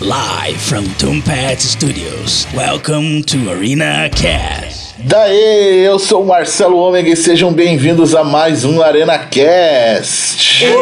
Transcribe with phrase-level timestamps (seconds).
[0.00, 2.46] Live from Tombat Studios.
[2.54, 4.94] Welcome to Arena Cast.
[4.98, 10.64] Daí, eu sou o Marcelo Ômega e sejam bem-vindos a mais um Arena Cast.
[10.66, 10.76] Eita!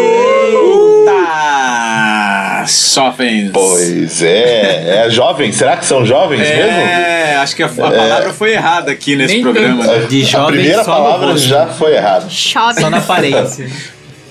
[2.67, 3.51] Jovens!
[3.53, 5.53] Pois é, é jovem?
[5.53, 6.81] Será que são jovens é, mesmo?
[6.81, 9.85] É, acho que a, a palavra foi errada aqui nesse Nem programa.
[9.85, 11.47] A, De a jovem primeira só no palavra rosto.
[11.47, 12.27] já foi errada.
[12.29, 12.83] Jovem.
[12.83, 13.71] Só na aparência.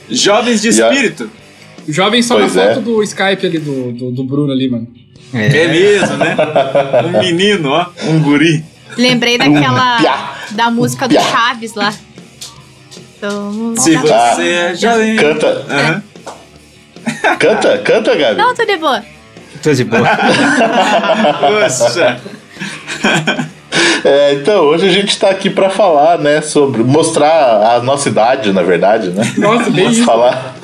[0.09, 1.29] Jovens de espírito.
[1.87, 2.67] Jovem só Pois na é.
[2.75, 4.87] foto do Skype ali do, do, do Bruno ali, mano.
[5.33, 6.35] É mesmo, né?
[7.05, 7.87] Um menino, ó.
[8.05, 8.63] Um guri.
[8.97, 9.97] Lembrei daquela.
[10.51, 11.15] Da música do.
[11.15, 11.93] Chaves lá.
[13.17, 15.15] Então, Se tá- você é jovem.
[15.15, 16.03] Canta, Aham.
[17.39, 18.37] canta, canta, Gabi.
[18.37, 19.03] Não, tô de boa.
[19.63, 20.03] Tô de boa.
[21.39, 22.21] Poxa.
[24.05, 28.51] É, então, hoje a gente tá aqui pra falar, né, sobre mostrar a nossa idade,
[28.51, 29.23] na verdade, né?
[29.37, 30.03] Nossa, bem isso.
[30.03, 30.55] falar,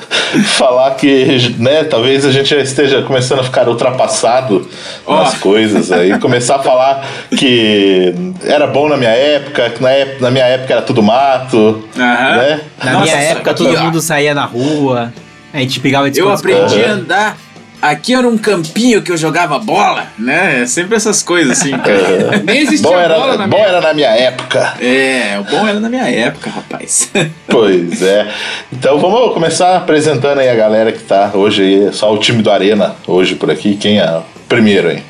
[0.44, 4.68] falar que, né, talvez a gente já esteja começando a ficar ultrapassado
[5.06, 5.16] Ó.
[5.22, 8.12] nas coisas aí, começar a falar que
[8.44, 12.36] era bom na minha época, que na, ép- na minha época era tudo mato, Aham.
[12.36, 12.60] né?
[12.84, 15.12] Na Nossa, minha época todo mundo saía na rua.
[15.52, 17.36] A gente pegava Eu aprendi a andar.
[17.80, 20.62] Aqui era um campinho que eu jogava bola, né?
[20.62, 22.00] É sempre essas coisas assim, cara.
[22.30, 24.74] É, Nem existia bom era, bola na bom minha era na minha época.
[24.80, 27.10] É, o bom era na minha época, rapaz.
[27.46, 28.28] Pois é.
[28.72, 32.50] Então vamos começar apresentando aí a galera que tá hoje aí, só o time do
[32.50, 33.76] Arena hoje por aqui.
[33.76, 35.02] Quem é o primeiro aí?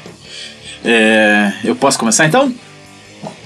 [0.85, 2.53] É, eu posso começar então?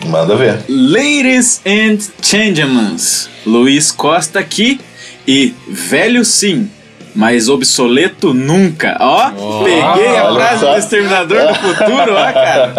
[0.07, 0.59] Manda ver.
[0.69, 2.97] Ladies and gentlemen,
[3.45, 4.81] Luiz Costa aqui
[5.27, 6.71] e velho sim,
[7.15, 8.97] mas obsoleto nunca.
[9.01, 9.31] Ó,
[9.63, 12.73] peguei a frase do Exterminador do Futuro, ó, cara.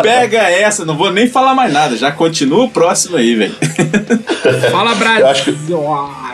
[0.02, 3.54] Pega essa, não vou nem falar mais nada, já continua o próximo aí, velho.
[4.70, 5.20] Fala Brasil.
[5.20, 5.74] Eu acho que-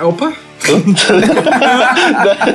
[0.02, 0.32] Opa.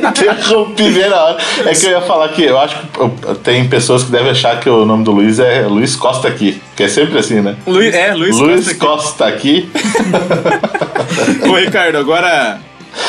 [0.09, 1.37] Interrompi bem na hora.
[1.65, 4.69] É que eu ia falar que eu acho que tem pessoas que devem achar que
[4.69, 6.61] o nome do Luiz é Luiz Costa aqui.
[6.75, 7.55] Que é sempre assim, né?
[7.65, 9.67] Luiz, é, Luiz, Luiz Costa aqui.
[9.73, 11.47] Costa aqui.
[11.49, 12.59] Ô, Ricardo, agora.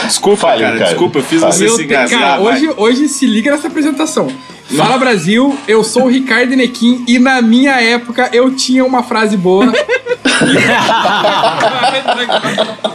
[0.05, 0.91] Desculpa, Fale, cara, Ricardo.
[0.91, 1.53] desculpa, eu fiz Fale.
[1.53, 2.21] você Meu se engasgar.
[2.21, 2.55] cara, vai.
[2.55, 4.29] hoje, hoje se liga nessa apresentação.
[4.77, 9.37] Fala Brasil, eu sou o Ricardo Nequim e na minha época eu tinha uma frase
[9.37, 9.73] boa.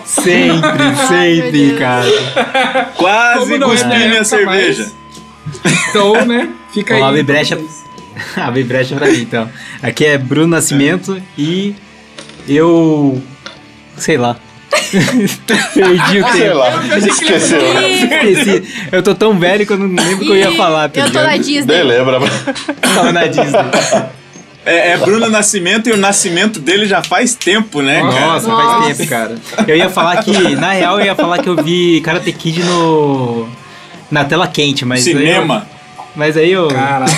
[0.06, 2.06] Sempre, sempre, cara.
[2.96, 4.91] Quase é cuspi na minha cerveja.
[5.90, 6.50] Então, né?
[6.74, 7.00] Fica aí.
[7.00, 7.57] Vamos abrir brecha.
[8.38, 9.50] Abre brecha pra mim, então.
[9.81, 11.75] Aqui é Bruno Nascimento e
[12.47, 13.22] eu.
[13.97, 14.35] sei lá.
[15.74, 16.56] Perdi o Sei tempo.
[16.57, 17.62] lá, esqueceu.
[17.88, 18.63] Esqueci.
[18.91, 20.90] Eu tô tão velho que eu não lembro o que eu ia falar.
[20.90, 21.25] tá Eu tô ligado?
[21.25, 21.84] na Nem Disney.
[21.84, 22.19] lembra.
[22.81, 24.09] Tava na Disney.
[24.66, 28.12] É, é Bruno Nascimento e o nascimento dele já faz tempo, né, cara?
[28.28, 28.81] Nossa, Nossa.
[28.84, 29.35] faz tempo, cara.
[29.68, 33.47] Eu ia falar que, na real, eu ia falar que eu vi Karate Kid no.
[34.12, 35.06] na tela quente, mas.
[35.07, 35.66] aí eu- Cinema.
[36.16, 36.68] mas aí eu.
[36.68, 37.12] Caraca.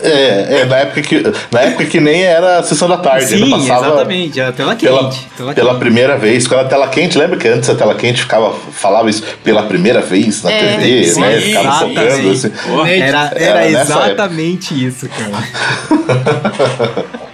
[0.00, 3.42] É, é, na época que, na época que nem era a sessão da tarde, Sim,
[3.44, 4.40] ainda passava exatamente.
[4.40, 4.86] A tela quente.
[4.86, 5.80] pela, tela pela quente.
[5.80, 6.46] primeira vez.
[6.46, 10.00] Quando a tela quente, lembra que antes a tela quente ficava, falava isso pela primeira
[10.00, 11.40] vez na É, TV, sim, né?
[11.40, 12.52] Ficava focando assim.
[12.86, 15.42] Era, Era era exatamente isso, cara.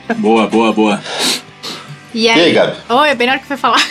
[0.17, 1.01] boa, boa, boa.
[2.15, 2.77] E aí, Gabi?
[2.89, 3.83] Oi, é bem na hora que foi falar.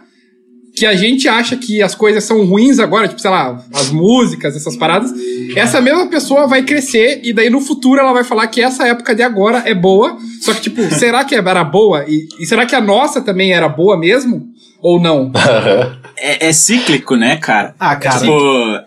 [0.76, 4.56] que a gente acha que as coisas são ruins agora, tipo, sei lá, as músicas,
[4.56, 5.12] essas paradas,
[5.56, 9.14] essa mesma pessoa vai crescer e daí no futuro ela vai falar que essa época
[9.14, 10.18] de agora é boa.
[10.42, 12.06] Só que, tipo, será que era boa?
[12.08, 14.48] E, e será que a nossa também era boa mesmo?
[14.82, 15.32] Ou não?
[16.16, 17.74] É, é cíclico, né, cara?
[17.80, 18.20] Ah, cara.
[18.20, 18.38] Tipo,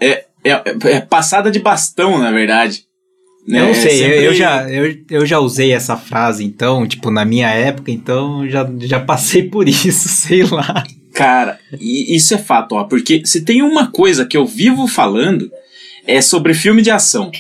[0.00, 2.86] é, é, é passada de bastão, na verdade.
[3.46, 3.60] Né?
[3.60, 7.10] Eu não sei, eu, Sempre- eu já, eu, eu já usei essa frase, então, tipo,
[7.10, 10.82] na minha época, então já, já passei por isso, sei lá.
[11.14, 15.50] Cara, e isso é fato, ó, porque se tem uma coisa que eu vivo falando
[16.06, 17.31] é sobre filme de ação.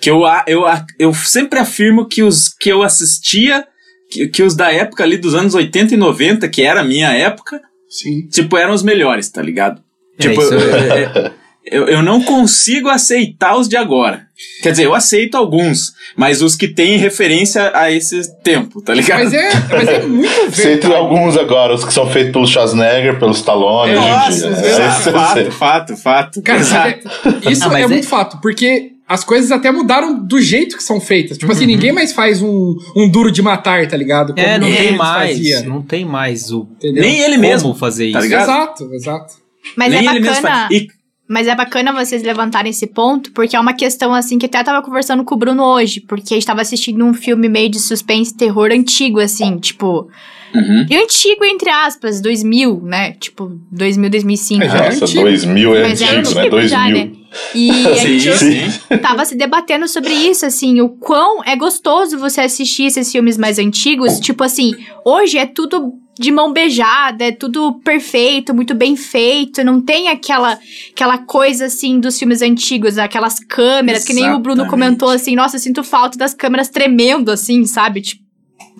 [0.00, 3.64] Que eu, a- eu, a- eu sempre afirmo que os que eu assistia,
[4.10, 7.10] que, que os da época ali dos anos 80 e 90, que era a minha
[7.12, 8.26] época, Sim.
[8.28, 9.82] tipo, eram os melhores, tá ligado?
[10.18, 10.58] É, Tipo, isso é-
[11.26, 11.32] é-
[11.70, 14.26] eu, eu não consigo aceitar os de agora.
[14.62, 19.24] Quer dizer, eu aceito alguns, mas os que têm referência a esse tempo, tá ligado?
[19.24, 20.30] Mas é, mas é muito
[20.80, 25.50] tem alguns agora, os que são feitos pelo Schwarzenegger, pelo Stallone, em Nossa, É, fato,
[25.52, 26.42] fato, fato.
[26.42, 30.76] Cara, é- isso Ah, é, é- muito fato, porque as coisas até mudaram do jeito
[30.76, 31.36] que são feitas.
[31.38, 31.56] Tipo Uhum.
[31.56, 34.34] assim, ninguém mais faz um, um duro de matar, tá ligado?
[34.34, 37.02] Como É, não tem mais, fazia, não tem mais o entendeu?
[37.02, 37.74] Nem ele como mesmo.
[37.74, 38.28] fazer tá isso.
[38.28, 38.42] ligado?
[38.44, 39.34] Exato, exato.
[39.76, 40.68] Mas Nem é ele mesmo bacana.
[40.68, 40.70] faz.
[40.80, 40.88] E,
[41.28, 44.82] Mas é bacana vocês levantarem esse ponto, porque é uma questão assim que até tava
[44.82, 48.32] conversando com o Bruno hoje, porque a gente tava assistindo um filme meio de suspense
[48.32, 50.08] e terror antigo, assim, tipo.
[50.54, 50.86] Uhum.
[50.88, 53.12] E antigo, entre aspas, 2000, né?
[53.12, 54.64] Tipo, 2000, 2005.
[54.64, 55.22] É, já é Nossa, antigo.
[55.24, 56.40] 2000 é Mas é antigo, né?
[56.40, 56.68] antigo 2000.
[56.68, 57.10] já, né?
[57.54, 58.98] E a Sim, gente sim.
[59.02, 63.58] tava se debatendo sobre isso, assim, o quão é gostoso você assistir esses filmes mais
[63.58, 64.18] antigos.
[64.18, 64.74] Tipo assim,
[65.04, 70.58] hoje é tudo de mão beijada, é tudo perfeito, muito bem feito, não tem aquela,
[70.92, 74.70] aquela coisa assim dos filmes antigos, aquelas câmeras, que nem o Bruno Exatamente.
[74.70, 78.00] comentou assim, nossa, eu sinto falta das câmeras tremendo assim, sabe?
[78.00, 78.22] Tipo,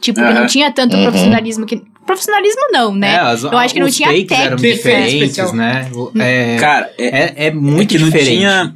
[0.01, 1.03] tipo que não tinha tanto Uhum.
[1.05, 3.15] profissionalismo que profismo não, né?
[3.15, 4.57] É, as- eu acho que não tinha eram técnica.
[4.57, 5.91] diferentes, né?
[6.19, 8.39] É, Cara, é, é, é muito é que não diferente.
[8.39, 8.75] tinha.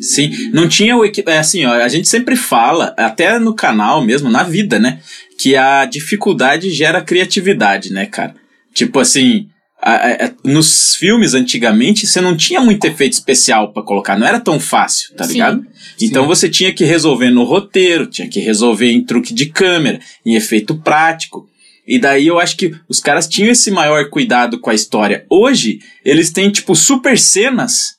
[0.00, 4.02] Sim, não tinha o equi- É assim, ó, a gente sempre fala, até no canal
[4.04, 5.00] mesmo, na vida, né?
[5.38, 8.34] Que a dificuldade gera criatividade, né, cara?
[8.74, 9.46] Tipo assim.
[9.80, 14.26] a- a- a- nos filmes antigamente você não tinha muito efeito especial pra colocar, não
[14.26, 15.34] era tão fácil, tá Sim.
[15.34, 15.64] ligado?
[16.02, 20.34] Então você tinha que resolver no roteiro, tinha que resolver em truque de câmera, em
[20.34, 21.48] efeito prático.
[21.86, 25.24] E daí eu acho que os caras tinham esse maior cuidado com a história.
[25.30, 27.97] Hoje, eles têm, tipo, super cenas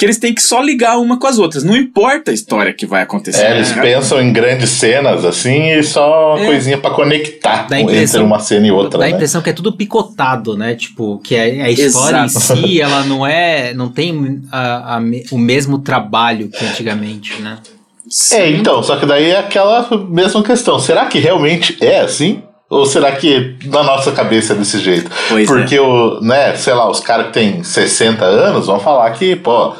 [0.00, 1.62] que eles têm que só ligar uma com as outras.
[1.62, 3.42] Não importa a história que vai acontecer.
[3.44, 3.82] É, eles né?
[3.82, 6.46] pensam em grandes cenas, assim, e só É.
[6.46, 9.14] coisinha pra conectar entre uma cena e outra, Dá a né?
[9.14, 10.74] impressão que é tudo picotado, né?
[10.74, 12.58] Tipo, que a, a história Exato.
[12.60, 13.74] em si, ela não é.
[13.74, 15.00] não tem a- a
[15.30, 17.58] o mesmo trabalho que antigamente, né?
[18.32, 20.78] É, então, só que daí é aquela mesma questão.
[20.80, 22.42] Será que realmente é assim?
[22.70, 25.10] Ou será que na nossa cabeça é desse jeito?
[25.28, 25.52] Pois é.
[25.52, 29.74] Porque o, né, sei lá, os caras que têm 60 anos vão falar que, pô,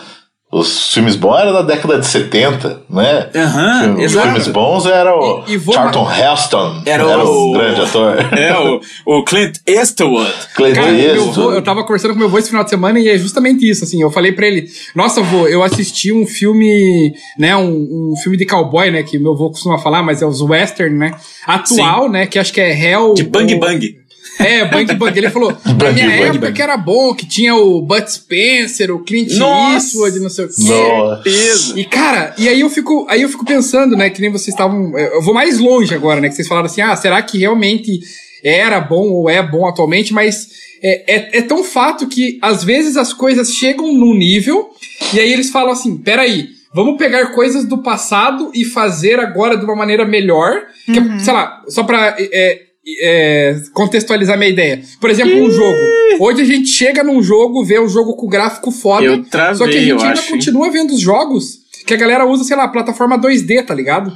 [0.52, 3.30] os filmes bons eram da década de 70, né?
[3.36, 4.26] Aham, os exato.
[4.26, 8.16] filmes bons eram E- e vou- Charlton Heston, Era era, o- o grande ator.
[8.36, 8.80] É, o,
[9.18, 10.32] o Clint Eastwood.
[10.56, 11.34] Clint Cara, Eastwood.
[11.40, 13.84] vô, eu tava conversando com meu avô esse final de semana e é justamente isso,
[13.84, 18.36] assim, eu falei pra ele, nossa, vô, eu assisti um filme, né, um, um filme
[18.36, 21.12] de cowboy, né, que meu avô costuma falar, mas é os western, né,
[21.46, 23.14] atual, né, que acho que é Hell...
[23.14, 23.99] De Bang ou- Bang.
[24.40, 26.52] É, Bang Bang, ele falou, na minha Bang época Bang.
[26.52, 29.74] que era bom, que tinha o Bud Spencer, o Clint Nossa!
[29.74, 30.54] Eastwood, não sei o quê.
[30.62, 31.78] Nossa.
[31.78, 34.96] E, cara, e aí eu fico, aí eu fico pensando, né, que nem vocês estavam.
[34.98, 36.28] Eu vou mais longe agora, né?
[36.28, 38.00] Que vocês falaram assim, ah, será que realmente
[38.42, 40.12] era bom ou é bom atualmente?
[40.12, 40.48] Mas
[40.82, 44.70] é, é, é tão fato que às vezes as coisas chegam num nível
[45.12, 49.64] e aí eles falam assim: peraí, vamos pegar coisas do passado e fazer agora de
[49.64, 50.62] uma maneira melhor.
[50.86, 52.16] Que é, sei lá, só pra.
[52.18, 52.62] é,
[53.02, 54.82] é, contextualizar minha ideia.
[55.00, 55.78] Por exemplo, um jogo.
[56.18, 59.04] Hoje a gente chega num jogo, vê o jogo com gráfico foda.
[59.04, 60.30] Eu travei, Só que a gente ainda acho, hein?
[60.30, 64.12] continua vendo os jogos que a galera usa, sei lá, plataforma 2D, tá ligado?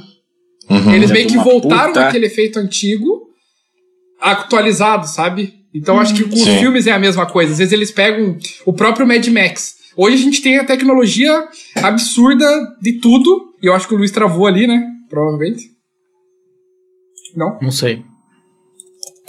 [0.69, 0.93] Uhum.
[0.93, 2.07] Eles meio que uma voltaram puta.
[2.07, 3.25] aquele efeito antigo
[4.19, 5.53] atualizado, sabe?
[5.73, 6.59] Então acho que com os Sim.
[6.59, 7.51] filmes é a mesma coisa.
[7.51, 9.75] Às vezes eles pegam o próprio Mad Max.
[9.95, 12.45] Hoje a gente tem a tecnologia absurda
[12.81, 13.53] de tudo.
[13.61, 14.83] E eu acho que o Luiz travou ali, né?
[15.09, 15.69] Provavelmente.
[17.35, 17.59] Não?
[17.61, 18.03] Não sei.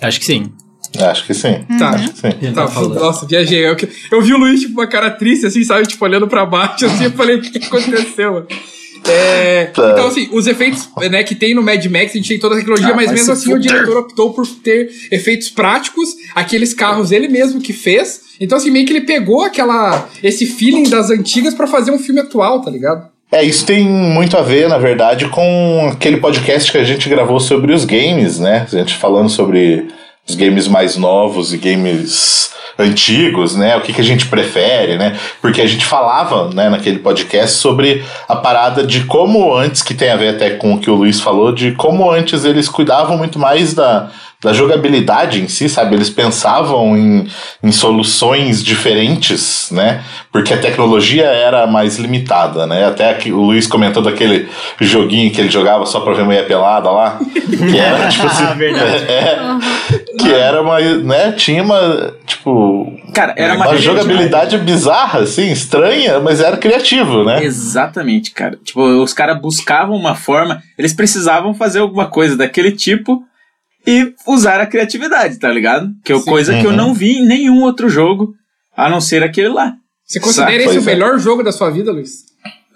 [0.03, 0.53] Acho que sim.
[0.99, 1.65] Acho que sim.
[1.79, 1.91] Tá.
[1.91, 2.53] Acho que sim.
[2.53, 2.95] Tá, falando.
[2.95, 3.67] nossa, viajei.
[3.67, 3.77] Eu,
[4.13, 5.87] eu vi o Luiz, tipo, uma cara triste, assim, sabe?
[5.87, 8.47] Tipo, olhando pra baixo, assim, eu falei, o que, aconteceu?
[9.09, 9.93] É, Tá.
[9.93, 12.59] Então, assim, os efeitos né, que tem no Mad Max, a gente tem toda a
[12.59, 13.73] tecnologia, Ah, mas mesmo assim o fuder.
[13.73, 18.21] diretor optou por ter efeitos práticos, aqueles carros ele mesmo que fez.
[18.41, 22.21] Então, assim, meio que ele pegou aquela esse feeling das antigas pra fazer um filme
[22.21, 23.09] atual, tá ligado?
[23.31, 27.41] É, isso tem muito a ver, na verdade, com aquele podcast que a gente gravou
[27.41, 28.67] sobre os games, né?
[28.73, 29.89] A gente falando sobre
[30.29, 33.77] os games mais novos e games antigos, né?
[33.77, 35.17] O que, que a gente prefere, né?
[35.41, 40.11] Porque a gente falava, né, naquele podcast sobre a parada de como antes, que tem
[40.11, 43.39] a ver até com o que o Luiz falou, de como antes eles cuidavam muito
[43.39, 44.11] mais da,
[44.43, 45.97] da jogabilidade em si, sabe?
[45.97, 47.27] Eles pensavam em,
[47.63, 50.03] em soluções diferentes, né?
[50.31, 52.87] Porque a tecnologia era mais limitada, né?
[52.87, 56.91] Até aqui, o Luiz comentou daquele joguinho que ele jogava só pra ver mulher pelada
[56.91, 57.19] lá.
[57.19, 58.45] Que era, tipo assim.
[58.57, 59.05] Verdade.
[59.11, 59.39] é,
[60.19, 60.79] que era uma.
[60.81, 61.33] né?
[61.33, 62.15] Tinha uma.
[62.27, 62.93] Tipo.
[63.15, 67.43] Cara, era uma, Uma jogabilidade bizarra, assim, estranha, mas era criativo, né?
[67.43, 68.59] Exatamente, cara.
[68.63, 73.25] Tipo, os caras buscavam uma forma, eles precisavam fazer alguma coisa daquele tipo
[73.87, 75.91] e usar a criatividade, tá ligado?
[76.05, 76.77] Que é coisa que eu Uhum.
[76.77, 78.35] não vi em nenhum outro jogo,
[78.77, 79.73] a não ser aquele lá.
[80.05, 80.85] Você considera Saca, esse o é.
[80.85, 82.27] melhor jogo da sua vida, Luiz?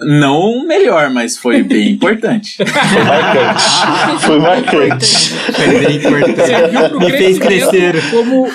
[0.01, 2.57] Não o melhor, mas foi bem importante.
[2.57, 2.69] Foi
[3.05, 4.21] marcante.
[4.25, 5.29] Foi marcante.
[5.53, 6.89] Foi bem importante.
[6.89, 8.11] Pro Me fez crescer.
[8.11, 8.49] Como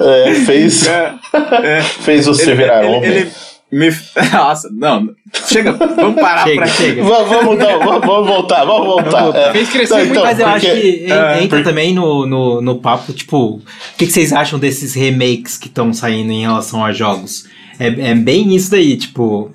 [0.00, 3.10] É, fez, É, fez você ele, virar ele- homem.
[3.10, 3.30] ele
[3.70, 3.88] me.
[4.32, 5.10] Nossa, não.
[5.46, 7.04] Chega, vamos parar Chega, pra chega.
[7.04, 9.34] Va- Vamos, não, vamos, vamos voltar, vamos voltar.
[9.36, 9.52] É.
[9.52, 12.26] Fez crescer Não, muito, então, Mas eu acho porque- que en- é, entra também no,
[12.26, 13.62] no, no papo, tipo, o
[13.98, 17.46] que, que vocês acham desses remakes que estão saindo em relação a jogos?
[17.78, 19.52] É, é bem isso daí, tipo,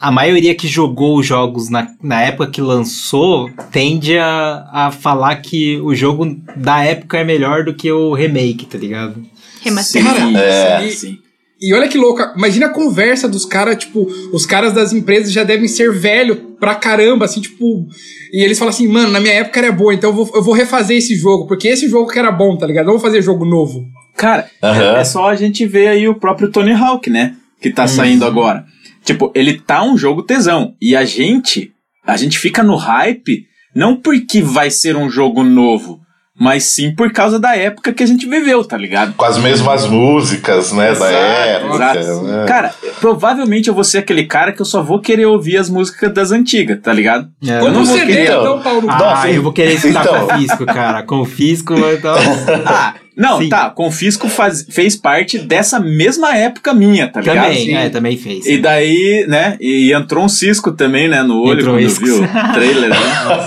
[0.00, 5.36] a maioria que jogou os jogos na, na época que lançou tende a, a falar
[5.36, 9.24] que o jogo da época é melhor do que o remake, tá ligado?
[9.62, 10.18] Remasterizado.
[10.20, 10.90] Sim, É.
[10.90, 11.18] sim.
[11.60, 15.42] E olha que louco, imagina a conversa dos caras, tipo, os caras das empresas já
[15.42, 17.88] devem ser velho pra caramba, assim, tipo.
[18.32, 20.54] E eles falam assim, mano, na minha época era boa, então eu vou, eu vou
[20.54, 22.86] refazer esse jogo, porque esse jogo que era bom, tá ligado?
[22.86, 23.84] Não vou fazer jogo novo.
[24.16, 24.96] Cara, Aham.
[24.96, 27.34] é, é só a gente ver aí o próprio Tony Hawk, né?
[27.60, 28.64] Que tá saindo agora.
[29.04, 30.74] Tipo, ele tá um jogo tesão.
[30.80, 31.72] E a gente,
[32.04, 36.00] a gente fica no hype, não porque vai ser um jogo novo,
[36.38, 39.14] mas sim por causa da época que a gente viveu, tá ligado?
[39.14, 41.74] Com as mesmas músicas, né, da época.
[41.98, 42.22] exato.
[42.22, 42.44] né?
[42.46, 46.12] Cara, provavelmente eu vou ser aquele cara que eu só vou querer ouvir as músicas
[46.12, 47.28] das antigas, tá ligado?
[47.46, 48.24] É, Eu não vou querer.
[48.30, 48.86] então, Paulo.
[48.88, 50.26] Ah, Nossa, eu vou querer escutar então.
[50.28, 51.02] Confisco, cara.
[51.02, 52.14] Confisco, então.
[52.66, 53.48] Ah, não, Sim.
[53.48, 57.48] tá, Confisco faz, fez parte dessa mesma época minha, tá ligado?
[57.48, 58.46] também, é, também fez.
[58.46, 62.52] E daí, né, e entrou um cisco também, né, no olho Entrou quando viu o
[62.54, 62.96] trailer, né?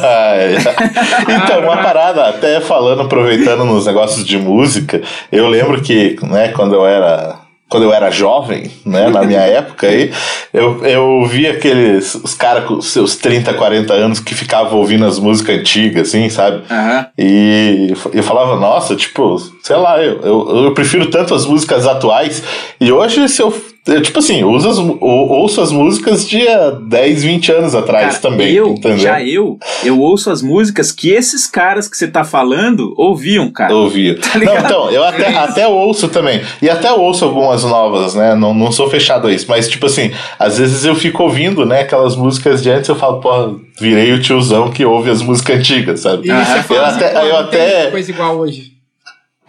[0.04, 0.58] Ai.
[1.46, 5.02] então, uma parada, até falando, aproveitando nos negócios de música,
[5.32, 7.40] eu lembro que, né, quando eu era.
[7.72, 10.12] Quando eu era jovem, né, na minha época aí,
[10.54, 15.18] eu, eu via aqueles, os caras com seus 30, 40 anos que ficavam ouvindo as
[15.18, 16.64] músicas antigas, assim, sabe?
[16.70, 17.08] Aham.
[17.18, 22.44] E eu falava, nossa, tipo, sei lá, eu, eu, eu prefiro tanto as músicas atuais.
[22.78, 23.54] E hoje, se eu,
[23.88, 28.18] eu tipo assim, uso as, ou- ouço as músicas de há 10, 20 anos atrás
[28.18, 28.98] Cara, também, eu, entendeu?
[29.00, 33.74] já eu, eu ouço as músicas que esses caras que você tá falando ouviam, cara.
[33.76, 34.20] Ouvia.
[34.22, 36.42] Tá não, então, eu até, até ouço também.
[36.62, 38.36] E até ouço algumas novas, né?
[38.36, 39.46] Não, não sou fechado a isso.
[39.50, 41.82] Mas, tipo assim, às vezes eu fico ouvindo, né?
[41.82, 46.00] Aquelas músicas de antes, eu falo, pô, virei o tiozão que ouve as músicas antigas,
[46.02, 46.28] sabe?
[46.28, 48.72] E Ah, eu assim, até- pô, eu não tem até- coisa igual hoje.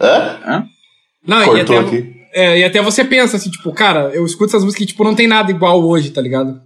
[0.01, 0.65] Hã?
[1.25, 2.12] Não, e Cortou até, aqui.
[2.33, 5.15] É, e até você pensa assim, tipo, cara, eu escuto essas músicas que, tipo, não
[5.15, 6.59] tem nada igual hoje, tá ligado?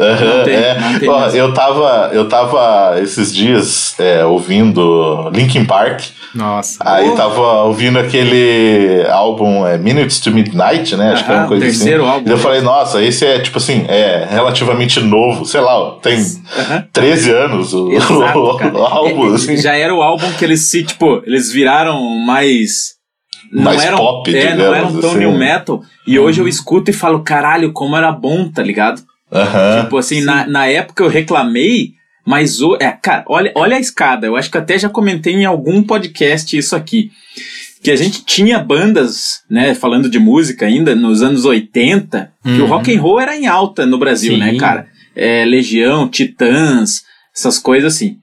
[0.00, 0.80] Aham, Não tem, é.
[0.80, 6.00] não tem Ó, eu tava, eu tava esses dias é, ouvindo Linkin Park.
[6.34, 6.78] Nossa.
[6.80, 11.12] Aí tava ouvindo aquele álbum é, Minutes to Midnight, né?
[11.12, 12.12] Acho que é uma coisa o terceiro assim.
[12.12, 12.26] álbum.
[12.28, 16.14] E eu falei, nossa, esse é tipo assim, é relativamente novo, sei lá, tem
[16.58, 16.84] Aham.
[16.90, 18.78] 13 anos o, Exato, o cara.
[18.78, 19.56] álbum, É, assim.
[19.58, 22.94] Já era o álbum que eles se, tipo, eles viraram mais.
[23.52, 25.18] Não Mais eram, pop, é, não eram tão assim.
[25.18, 25.82] new metal.
[26.06, 29.02] E hoje eu escuto e falo, caralho, como era bom, tá ligado?
[29.30, 29.82] Aham.
[29.84, 31.92] Tipo assim, na, na época eu reclamei,
[32.26, 32.76] mas o.
[32.80, 34.26] É, cara, olha, olha a escada.
[34.26, 37.10] Eu acho que até já comentei em algum podcast isso aqui.
[37.82, 42.62] Que a gente tinha bandas, né, falando de música ainda, nos anos 80, que o
[42.62, 42.66] Uhum.
[42.68, 44.38] rock and roll era em alta no Brasil, Sim.
[44.40, 44.86] né, cara?
[45.16, 47.02] É, Legião, Titãs,
[47.36, 48.16] essas coisas assim.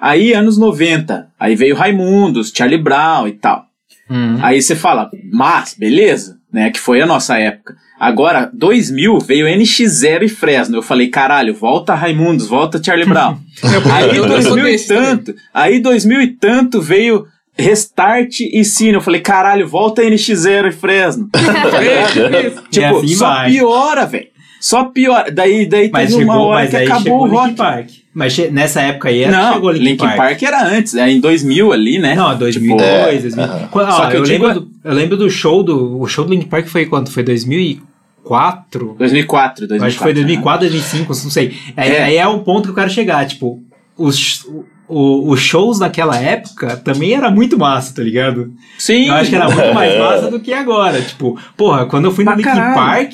[0.00, 3.64] Aí, anos 90, aí veio Raimundos, Charlie Brown e tal.
[4.08, 4.38] Hum.
[4.40, 6.70] Aí você fala, mas, beleza, né?
[6.70, 7.76] Que foi a nossa época.
[7.98, 10.76] Agora, 2000 veio NX0 e Fresno.
[10.76, 13.38] Eu falei, caralho, volta Raimundos, volta Charlie Brown.
[13.92, 18.94] aí eu sou 2000 e tanto, aí 2000 e tanto veio Restart e Cine.
[18.94, 21.28] Eu falei, caralho, volta NX0 e Fresno.
[21.76, 22.62] É, isso.
[22.70, 23.50] tipo, assim só vai.
[23.50, 24.35] piora, velho.
[24.60, 25.30] Só piora.
[25.30, 27.54] Daí, daí Mas teve uma chegou, hora mas que acabou o rock.
[27.54, 27.88] Park.
[28.14, 30.42] Mas nessa época aí Não, chegou o Linkin, Linkin Park.
[30.42, 32.14] era antes, é em 2000 ali, né?
[32.14, 33.44] Não, 2002, É, 2000.
[33.44, 33.68] aham.
[33.70, 36.00] Quando- Só ó, que eu eu, digo- lembro do, eu lembro do show do.
[36.00, 37.10] O show do Linkin Park foi quando?
[37.10, 38.94] Foi 2004?
[38.98, 39.86] 2004, 2004.
[39.86, 41.54] Acho que foi 2004, 2005, não sei.
[41.76, 42.02] Aí É.
[42.04, 43.62] aí é um ponto que eu quero chegar, tipo,
[43.98, 44.46] os,
[44.88, 48.52] o- os shows naquela época também era muito massa, tá ligado?
[48.78, 49.06] Sim.
[49.08, 51.00] Eu acho que era muito mais massa do que agora.
[51.02, 52.44] Tipo, porra, quando eu fui no Linkin.
[52.50, 53.12] Park,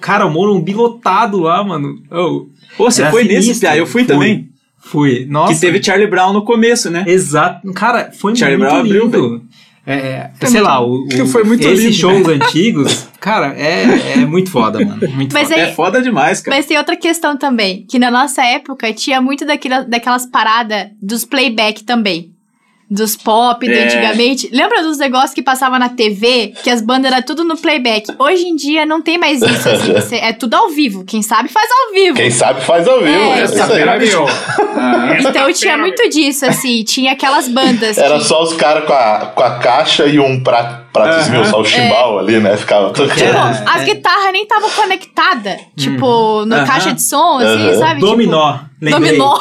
[0.00, 1.96] cara, o Morumbi lotado lá, mano.
[2.10, 2.46] Oh,
[2.76, 3.68] Pô, você foi nesse, sinistro.
[3.70, 3.78] Pia?
[3.78, 4.12] Eu fui, Fui.
[4.14, 4.48] também.
[4.78, 5.26] fui.
[5.28, 5.52] Nossa.
[5.54, 7.04] Que teve Charlie Brown no começo, né?
[7.06, 7.72] Exato.
[7.72, 9.42] Cara, foi Charlie muito Brown abriu, lindo.
[9.88, 14.26] É, é, sei lá, o, o- Foi muito esses lindo, shows antigos, cara, é, é
[14.26, 15.00] muito foda, mano.
[15.14, 15.54] Muito Mas foda.
[15.62, 16.56] aí- É foda demais, cara.
[16.56, 21.24] Mas tem outra questão também, que na nossa época tinha muito daquela, daquelas paradas dos
[21.24, 22.34] playback também.
[22.90, 23.84] Dos pop do É.
[23.84, 24.48] antigamente.
[24.50, 26.54] Lembra dos negócios que passava na TV?
[26.62, 28.06] Que as bandas eram tudo no playback.
[28.18, 29.68] Hoje em dia não tem mais isso.
[29.96, 31.04] assim, é tudo ao vivo.
[31.04, 32.16] Quem sabe faz ao vivo.
[32.16, 33.10] Quem sabe faz ao vivo.
[33.32, 33.84] É, é isso Essa aí.
[33.84, 34.26] meu.
[35.20, 36.82] Então tinha muito disso, assim.
[36.84, 37.98] Tinha aquelas bandas.
[37.98, 41.50] Era que- só os caras com a, com a caixa e um pra, pratozinho, Aham.
[41.50, 42.56] só o chimbal ali, né?
[42.56, 43.14] Ficava tocando.
[43.14, 43.38] Tipo,
[43.70, 45.58] as guitarras nem estavam conectadas.
[45.76, 46.66] Tipo, na Aham.
[46.66, 47.78] caixa de som, assim, Aham.
[47.78, 48.00] sabe?
[48.00, 48.52] Dominó.
[48.54, 49.12] Tipo, lembrei.
[49.18, 49.38] dominó.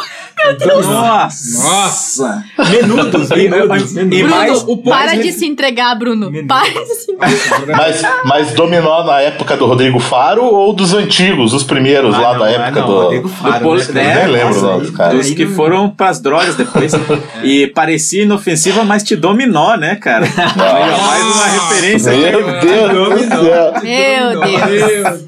[0.83, 1.63] Nossa!
[1.63, 2.43] Nossa.
[2.69, 4.29] Menudos, menudos, E menudos.
[4.29, 6.27] mais- o Para pós- de se entregar, Bruno.
[6.29, 6.47] Menino.
[6.47, 7.75] Para de se entregar.
[7.75, 12.33] Mas, mas dominó na época do Rodrigo Faro ou dos antigos, os primeiros Ah, lá
[12.33, 13.01] não, da ah, época não, do.
[13.01, 14.03] Rodrigo Faro, Pol- né, cara?
[14.03, 14.15] né?
[14.23, 15.17] Nem lembro Nossa, o nome dos caras.
[15.17, 16.93] Dos que foram pras drogas depois.
[17.43, 20.27] e parecia inofensiva, mas te dominou, né, cara?
[20.27, 22.21] Ó, mais uma referência aqui.
[22.21, 23.73] Meu Deus do céu.
[23.83, 25.23] Meu Deus.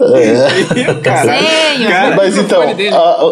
[0.00, 0.94] É.
[1.02, 1.46] Caralho.
[1.46, 1.90] Senhor.
[1.90, 3.27] Cara, Mas então, a-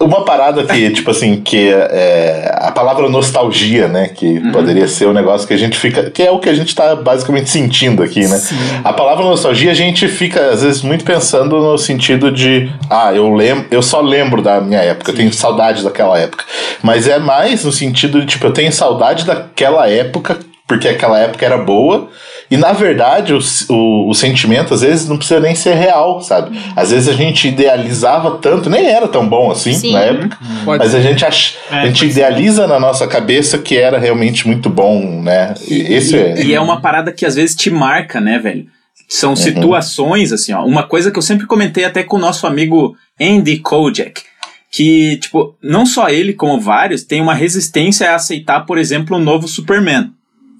[0.00, 4.08] uma parada que, tipo assim, que é a palavra nostalgia, né?
[4.08, 4.52] Que Uhum.
[4.52, 6.10] poderia ser um negócio que a gente fica.
[6.10, 8.40] Que é o que a gente tá basicamente sentindo aqui, né?
[8.84, 12.70] A palavra nostalgia a gente fica, às vezes, muito pensando no sentido de.
[12.90, 16.44] Ah, eu lembro, eu só lembro da minha época, eu tenho saudade daquela época.
[16.82, 20.38] Mas é mais no sentido de, tipo, eu tenho saudade daquela época,
[20.68, 22.08] porque aquela época era boa.
[22.50, 23.38] E na verdade, o,
[23.68, 26.56] o, o sentimento às vezes não precisa nem ser real, sabe?
[26.76, 29.92] Às vezes a gente idealizava tanto, nem era tão bom assim Sim.
[29.92, 32.20] na época, Pode mas a gente, ach, É, a gente pode ser.
[32.20, 35.54] idealiza na nossa cabeça que era realmente muito bom, né?
[35.68, 36.42] E, esse é.
[36.44, 38.66] E é uma parada que às vezes te marca, né, velho?
[39.08, 39.36] São Uhum.
[39.36, 40.64] situações, assim, ó.
[40.64, 44.22] Uma coisa que eu sempre comentei até com o nosso amigo Andy Kojak.
[44.70, 49.20] Que, tipo, não só ele, como vários, tem uma resistência a aceitar, por exemplo, o
[49.20, 50.10] novo Superman,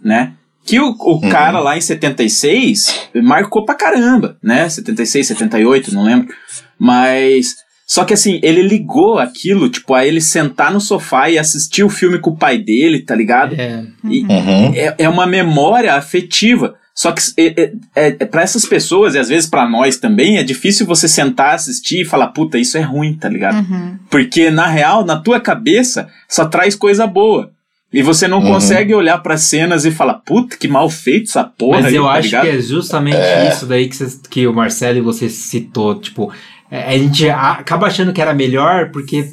[0.03, 0.33] né?
[0.67, 1.31] Que o, o Uhum.
[1.31, 4.69] cara lá em 76 marcou pra caramba, né?
[4.69, 6.29] 76, 78, não lembro.
[6.79, 7.57] Mas.
[7.87, 11.89] Só que assim, ele ligou aquilo, tipo, a ele sentar no sofá e assistir o
[11.89, 13.55] filme com o pai dele, tá ligado?
[13.57, 14.73] É, E, Uhum.
[14.75, 16.75] é, é uma memória afetiva.
[16.93, 20.43] Só que é, é, é, para essas pessoas, e às vezes pra nós também, é
[20.43, 23.59] difícil você sentar, assistir e falar, puta, isso é ruim, tá ligado?
[23.59, 23.99] Uhum.
[24.11, 27.53] Porque, na real, na tua cabeça, só traz coisa boa.
[27.99, 28.47] E você não Uhum.
[28.53, 32.05] consegue olhar pras cenas e falar, puta, que mal feito essa porra Mas aí, eu
[32.05, 32.43] tá acho ligado?
[32.45, 33.17] que é justamente
[33.51, 35.95] isso daí que, cês- que o Marcelo e você citou.
[35.99, 36.31] Tipo,
[36.71, 39.31] é, a gente acaba achando que era melhor porque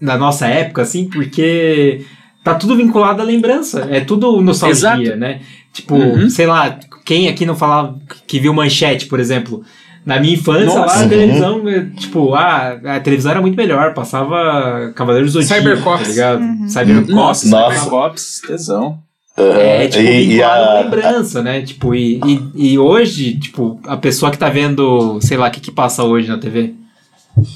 [0.00, 2.04] na nossa época, assim, porque
[2.42, 3.86] tá tudo vinculado à lembrança.
[3.90, 5.16] É tudo nostalgia, Exato.
[5.16, 5.40] né?
[5.72, 6.28] Tipo, Uhum.
[6.28, 7.96] sei lá, quem aqui não falava
[8.26, 9.62] que viu manchete, por exemplo.
[10.04, 10.78] Na minha infância, Nossa.
[10.86, 11.08] lá, a Uhum.
[11.08, 16.02] televisão, é, tipo, ah, a televisão era muito melhor, passava Cavaleiros do Zodíaco, Cybercops.
[16.02, 16.42] tá ligado?
[16.68, 17.14] Cybercops.
[17.14, 17.74] Nossa, Nossa.
[17.76, 18.98] Cybercops, tesão.
[19.36, 21.62] É, tipo, E- e a- lembrança, né?
[21.62, 25.60] Tipo, e, e, e hoje, tipo, a pessoa que tá vendo, sei lá, o que
[25.60, 26.74] que passa hoje na TV.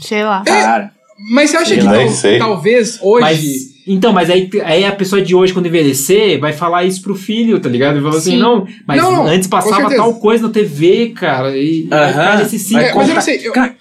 [0.03, 0.43] Sei lá.
[0.47, 0.91] Cara,
[1.33, 1.93] Mas você acha Sei que lá.
[1.93, 3.21] tal- talvez hoje.
[3.21, 3.41] Mas,
[3.87, 7.61] então, mas aí, aí a pessoa de hoje, quando envelhecer, vai falar isso pro filho,
[7.61, 7.95] tá ligado?
[7.95, 8.39] Vai falar assim, Sim.
[8.39, 11.87] não, mas Não, antes passava tal coisa na TV, cara, e
[12.39, 12.81] nesse ciclo.
[12.81, 13.75] Vai É, mas eu não sei, eu- Cara,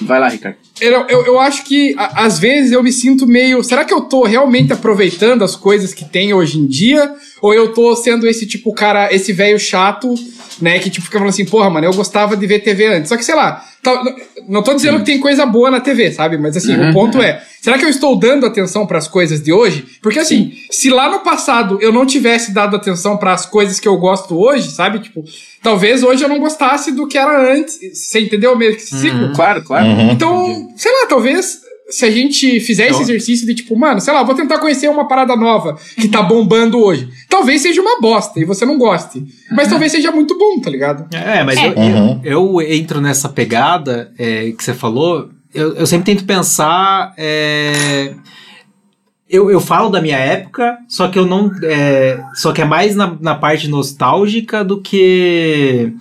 [0.00, 0.56] Vai lá, Ricardo.
[0.80, 3.62] Eu, eu, eu acho que, a- às vezes, eu me sinto meio.
[3.64, 7.12] Será que eu tô realmente aproveitando as coisas que tem hoje em dia?
[7.40, 10.12] Ou eu tô sendo esse tipo cara, esse velho chato,
[10.60, 10.78] né?
[10.78, 13.08] Que tipo fica falando assim, porra, mano, eu gostava de ver TV antes.
[13.08, 14.02] Só que, sei lá, tal-
[14.48, 16.36] não tô dizendo que tem coisa boa na TV, sabe?
[16.38, 19.52] Mas assim, Uhum, o ponto é: será que eu estou dando atenção pras coisas de
[19.52, 19.84] hoje?
[20.02, 23.96] Porque assim, se lá no passado eu não tivesse dado atenção pras coisas que eu
[23.98, 24.98] gosto hoje, sabe?
[24.98, 25.22] Tipo,
[25.62, 27.78] talvez hoje eu não gostasse do que era antes.
[27.94, 29.32] Você entendeu que esse ciclo?
[29.34, 29.86] Claro, claro.
[29.86, 30.10] Uhum.
[30.10, 34.12] Então, sei lá, talvez se a gente fizer esse Eu- exercício de tipo, mano, sei
[34.12, 37.08] lá, vou tentar conhecer uma parada nova que tá bombando hoje.
[37.28, 39.24] Talvez seja uma bosta e você não goste.
[39.50, 41.06] Mas talvez seja muito bom, tá ligado?
[41.14, 41.66] É, mas É.
[41.68, 42.20] Eu, Uhum.
[42.24, 45.30] eu, eu entro nessa pegada é, que você falou.
[45.54, 47.14] Eu, eu sempre tento pensar.
[47.16, 48.12] é,
[49.30, 51.50] eu, eu falo da minha época, só que eu não.
[51.62, 55.92] é, só que é mais na, na parte nostálgica do que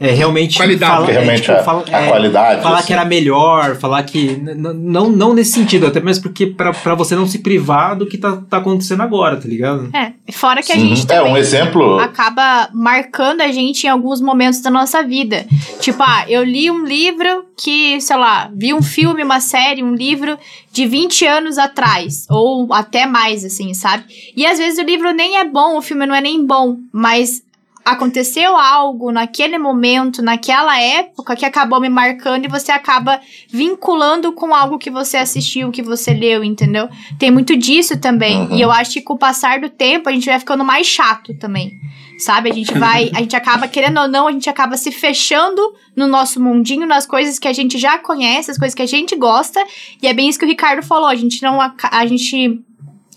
[0.00, 0.92] é, realmente Qualidade.
[0.92, 2.86] fala- Que realmente tipo, a- fala- a qualidade, falar assim.
[2.86, 7.14] que era melhor, falar que não não nesse sentido, até mesmo porque pra, pra você
[7.14, 9.90] não se privar do que tá, tá acontecendo agora, tá ligado?
[9.94, 10.80] É, fora que a Uhum.
[10.80, 11.98] gente É, também um exemplo.
[11.98, 15.46] acaba marcando a gente em alguns momentos da nossa vida.
[15.80, 19.94] Tipo, ah, eu li um livro que, sei lá, vi um filme, uma série, um
[19.94, 20.38] livro
[20.72, 24.04] de 20 anos atrás, ou até mais, assim, sabe?
[24.34, 27.42] E às vezes o livro nem é bom, o filme não é nem bom, mas
[27.84, 34.54] aconteceu algo naquele momento, naquela época, que acabou me marcando e você acaba vinculando com
[34.54, 36.88] algo que você assistiu, que você leu, entendeu?
[37.18, 38.42] Tem muito disso também.
[38.42, 38.56] Uhum.
[38.56, 41.34] E eu acho que com o passar do tempo a gente vai ficando mais chato
[41.34, 41.72] também.
[42.18, 42.50] Sabe?
[42.50, 45.58] A gente vai, a gente acaba, querendo ou não, a gente acaba se fechando
[45.96, 49.16] no nosso mundinho, nas coisas que a gente já conhece, as coisas que a gente
[49.16, 49.58] gosta.
[50.02, 51.06] E é bem isso que o Ricardo falou.
[51.08, 51.58] A gente não.
[51.58, 52.60] aca- A gente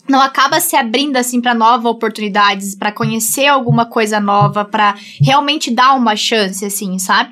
[0.09, 5.71] não acaba se abrindo assim para novas oportunidades, para conhecer alguma coisa nova, para realmente
[5.71, 7.31] dar uma chance assim, sabe?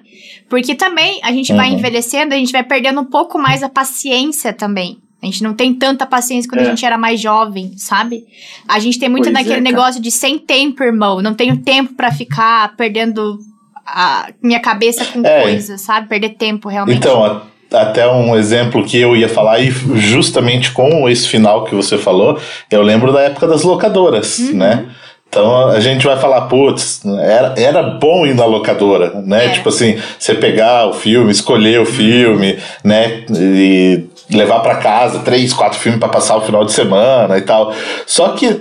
[0.50, 1.78] Porque também a gente vai Uhum.
[1.78, 5.00] envelhecendo, a gente vai perdendo um pouco mais a paciência também.
[5.22, 6.64] A gente não tem tanta paciência quando É.
[6.64, 8.26] a gente era mais jovem, sabe?
[8.68, 11.22] A gente tem muito Pois naquele é, negócio de sem tempo, irmão.
[11.22, 13.38] Não tenho tempo pra ficar perdendo
[13.86, 15.42] a minha cabeça com É.
[15.44, 16.08] coisas, sabe?
[16.08, 16.98] Perder tempo realmente.
[16.98, 21.98] Então, até um exemplo que eu ia falar, e justamente com esse final que você
[21.98, 22.38] falou,
[22.70, 24.54] eu lembro da época das locadoras, Uhum.
[24.58, 24.86] né?
[25.30, 29.46] Então a gente vai falar, putz, era, era bom ir na locadora, né?
[29.46, 29.54] Era.
[29.54, 33.24] Tipo assim, você pegar o filme, escolher o filme, né?
[33.34, 37.74] E levar pra casa três, quatro filmes pra passar o final de semana e tal.
[38.06, 38.60] Só que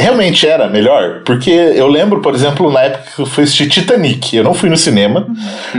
[0.00, 4.36] realmente era melhor, porque eu lembro, por exemplo, na época que eu fui assistir Titanic,
[4.36, 5.26] eu não fui no cinema,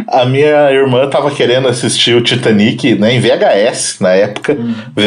[0.10, 4.58] a minha irmã tava querendo assistir o Titanic, né, em VHS na época,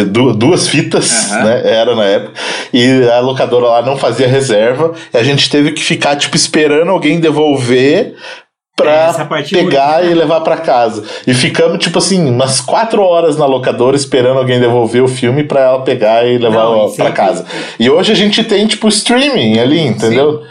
[0.08, 1.44] du- duas fitas, Aham.
[1.44, 2.32] né, era na época,
[2.72, 6.90] e a locadora lá não fazia reserva, e a gente teve que ficar, tipo, esperando
[6.90, 8.14] alguém devolver
[8.76, 10.10] pra parte pegar ruim.
[10.10, 11.04] e levar pra casa.
[11.26, 15.60] E ficamos, tipo assim, umas quatro horas na locadora esperando alguém devolver o filme pra
[15.60, 17.46] ela pegar e levar sempre- casa.
[17.78, 20.42] E hoje a gente tem, tipo, streaming ali, entendeu?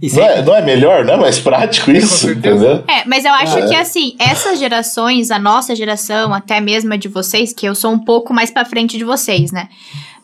[0.00, 2.84] E Não é, não é melhor, não é mais prático isso, entendeu?
[2.88, 3.68] É, mas eu acho Ah, é.
[3.68, 7.90] que assim, essas gerações, a nossa geração, até mesmo a de vocês, que eu sou
[7.92, 9.68] um pouco mais pra frente de vocês, né?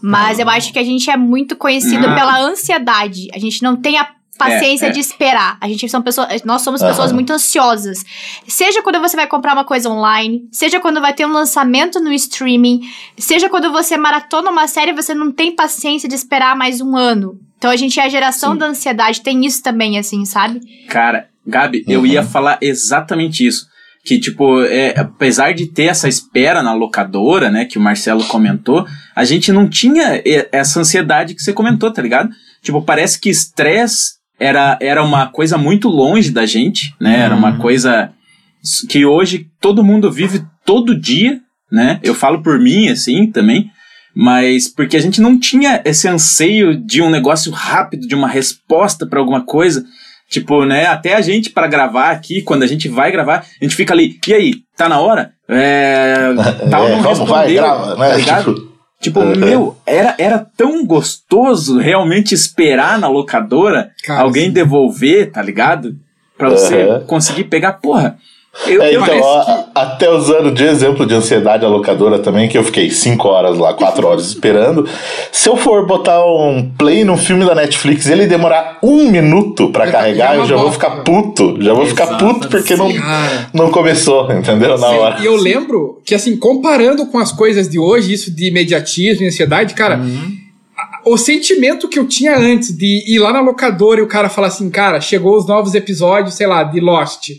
[0.00, 2.14] Mas eu acho que a gente é muito conhecido Ah.
[2.14, 3.26] pela ansiedade.
[3.34, 4.92] A gente não tem a paciência É, é.
[4.92, 5.56] de esperar.
[5.60, 8.04] A gente são pessoas, nós somos pessoas muito ansiosas.
[8.48, 12.12] Seja quando você vai comprar uma coisa online, seja quando vai ter um lançamento no
[12.12, 12.80] streaming,
[13.18, 17.38] seja quando você maratona uma série, você não tem paciência de esperar mais um ano.
[17.58, 20.60] Então a gente é a geração da ansiedade, tem isso também, assim, sabe?
[20.88, 22.06] Cara, Gabi, eu Uhum.
[22.06, 23.66] ia falar exatamente isso.
[24.06, 28.86] Que, tipo, é, apesar de ter essa espera na locadora, né, que o Marcelo comentou,
[29.16, 32.28] a gente não tinha e- essa ansiedade que você comentou, tá ligado?
[32.62, 37.20] Tipo, parece que estresse era, era uma coisa muito longe da gente, né?
[37.20, 37.58] Era uma Uhum.
[37.58, 38.10] coisa
[38.88, 41.98] que hoje todo mundo vive todo dia, né?
[42.02, 43.70] Eu falo por mim, assim, também.
[44.16, 49.04] Mas porque a gente não tinha esse anseio de um negócio rápido, de uma resposta
[49.06, 49.84] pra alguma coisa.
[50.30, 53.76] Tipo, né, até a gente para gravar aqui, quando a gente vai gravar, a gente
[53.76, 55.32] fica ali, e aí, tá na hora?
[55.48, 56.32] É,
[56.70, 58.08] tal É, não vai, grava, né?
[58.08, 58.54] tá ligado?
[58.54, 58.73] Tipo,
[59.04, 59.36] Tipo, Uhum.
[59.36, 64.50] meu, era, era tão gostoso realmente esperar na locadora Cara, alguém sim.
[64.52, 65.96] devolver, tá ligado?
[66.38, 67.00] Pra você Uhum.
[67.06, 68.16] conseguir pegar, porra.
[68.66, 72.48] Eu, É, eu então, ó, que- até usando de exemplo de ansiedade a locadora também,
[72.48, 74.88] que eu fiquei 5 horas lá, 4 horas esperando.
[75.32, 79.70] Se eu for botar um play no filme da Netflix e ele demorar um minuto
[79.72, 81.56] carregar, já é eu uma já vou ficar puto.
[81.60, 82.88] Já vou ficar puto porque não,
[83.52, 84.78] não começou, entendeu?
[84.78, 85.20] Na hora.
[85.20, 89.26] E eu lembro que, assim, comparando com as coisas de hoje, isso de imediatismo e
[89.28, 89.96] ansiedade, cara,
[90.78, 94.28] a- o sentimento que eu tinha antes de ir lá na locadora e o cara
[94.28, 97.30] falar assim, cara, chegou os novos episódios, sei lá, de Lost.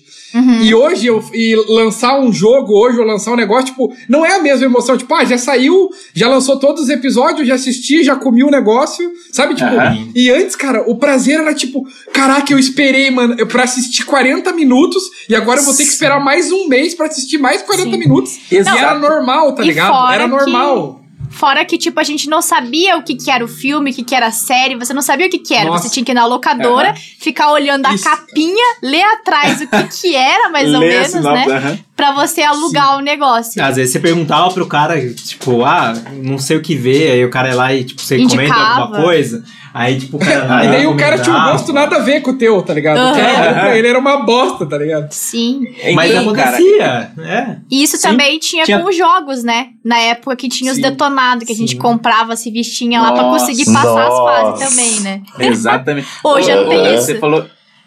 [0.63, 4.35] E hoje eu e lançar um jogo, hoje eu lançar um negócio, tipo, não é
[4.35, 4.97] a mesma emoção.
[4.97, 9.09] Tipo, ah, já saiu, já lançou todos os episódios, já assisti, já comi o negócio,
[9.31, 9.55] sabe?
[9.55, 10.09] Tipo, Aham.
[10.13, 15.03] e antes, cara, o prazer era tipo, caraca, eu esperei, mano, pra assistir 40 minutos
[15.29, 17.97] e agora eu vou ter que esperar mais um mês pra assistir mais 40 Sim.
[17.97, 18.37] minutos.
[18.51, 18.77] Exato.
[18.77, 20.13] E era normal, tá E ligado?
[20.13, 21.01] Era que- normal.
[21.45, 24.03] Fora que, tipo, a gente não sabia o que, que era o filme, o que,
[24.03, 25.69] que era a série, você não sabia o que, que era.
[25.69, 25.83] Nossa.
[25.83, 26.97] Você tinha que ir na locadora, Aham.
[27.19, 28.07] ficar olhando Isso.
[28.07, 31.45] a capinha, ler atrás o que, que era, mais ou menos, né?
[31.47, 31.79] aham.
[31.95, 33.63] Pra você alugar o negócio.
[33.63, 37.29] Às vezes você perguntava pro cara, tipo, ah, não sei o que ver, aí o
[37.29, 38.81] cara ia lá e, tipo, você comenta Indicava.
[38.81, 41.99] alguma coisa, aí, tipo, o cara e daí o cara tinha um gosto nada a
[41.99, 42.97] ver com o teu, tá ligado?
[42.97, 45.09] O era bom pra ele era uma bosta, tá ligado?
[45.11, 45.63] Sim.
[45.93, 47.55] Mas cara, acontecia, é.
[47.71, 49.67] E isso Sim, também tinha, tinha- com os jogos, né?
[49.83, 51.77] Na época que tinha os Sim, detonados, que a gente sim.
[51.77, 53.45] comprava, se vestinha lá pra Nossa.
[53.45, 54.51] conseguir passar as Nossa.
[54.51, 55.21] fases também, né?
[55.39, 56.07] Exatamente.
[56.21, 57.05] Hoje Ô, não tem ô, isso.
[57.05, 57.45] Você falou,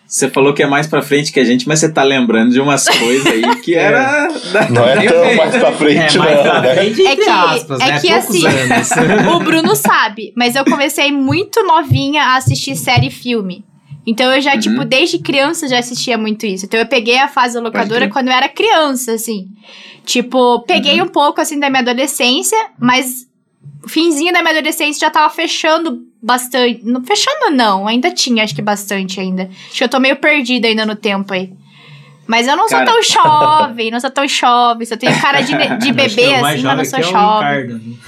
[0.08, 2.58] Você falou que é mais pra frente que a gente, mas você tá lembrando de
[2.60, 4.26] umas coisas aí que era.
[4.52, 6.74] da- Não é tão mais pra É, frente, mais não, pra né?
[6.74, 8.00] frente, É entre que- aspas, é né?
[8.00, 8.90] que Poucos assim- anos.
[9.34, 13.64] O Bruno sabe, mas eu comecei muito novinha a assistir série e filme.
[14.06, 14.60] Então eu já, Uhum.
[14.60, 16.64] tipo, desde criança já assistia muito isso.
[16.64, 19.48] Então eu peguei a fase da locadora quando eu era criança, assim.
[20.06, 23.26] Tipo, peguei um pouco, assim, da minha adolescência, mas
[23.86, 26.80] finzinho da minha adolescência já tava fechando bastante.
[26.84, 29.48] Não, fechando não, ainda tinha, acho que bastante ainda.
[29.68, 31.52] Acho que eu tô meio perdida ainda no tempo aí.
[32.26, 32.90] Mas eu não sou Cara.
[32.92, 34.86] tão jovem, não sou tão jovem.
[34.86, 37.98] Só tenho cara de, de bebê, assim, mas não sou é jovem.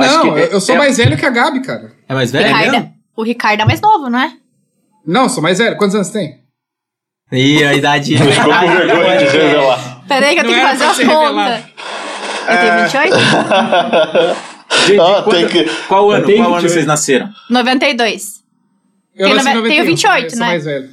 [0.00, 1.92] Acho não, que eu, eu sou é- mais velho que a Gabi, cara.
[2.08, 2.46] É mais velho?
[2.48, 2.94] Ricardo, mesmo?
[3.16, 4.32] o Ricardo é mais novo, não é?
[5.06, 5.76] Não, sou mais velho.
[5.76, 6.40] Quantos anos você tem?
[7.30, 8.16] Ih, a idade.
[8.18, 10.02] Ficou com vergonha de revelar.
[10.08, 11.64] Peraí que eu Não tenho que fazer as contas.
[12.48, 14.38] Eu tenho 28?
[14.86, 16.26] de- de Ah, quando- tem que- Qual ano?
[16.26, 16.72] Tenho Qual ano 28.
[16.72, 17.28] vocês nasceram?
[17.50, 18.38] 92.
[19.16, 20.46] Eu Tem nasci tenho 91, 28, sou né?
[20.46, 20.88] mais velho.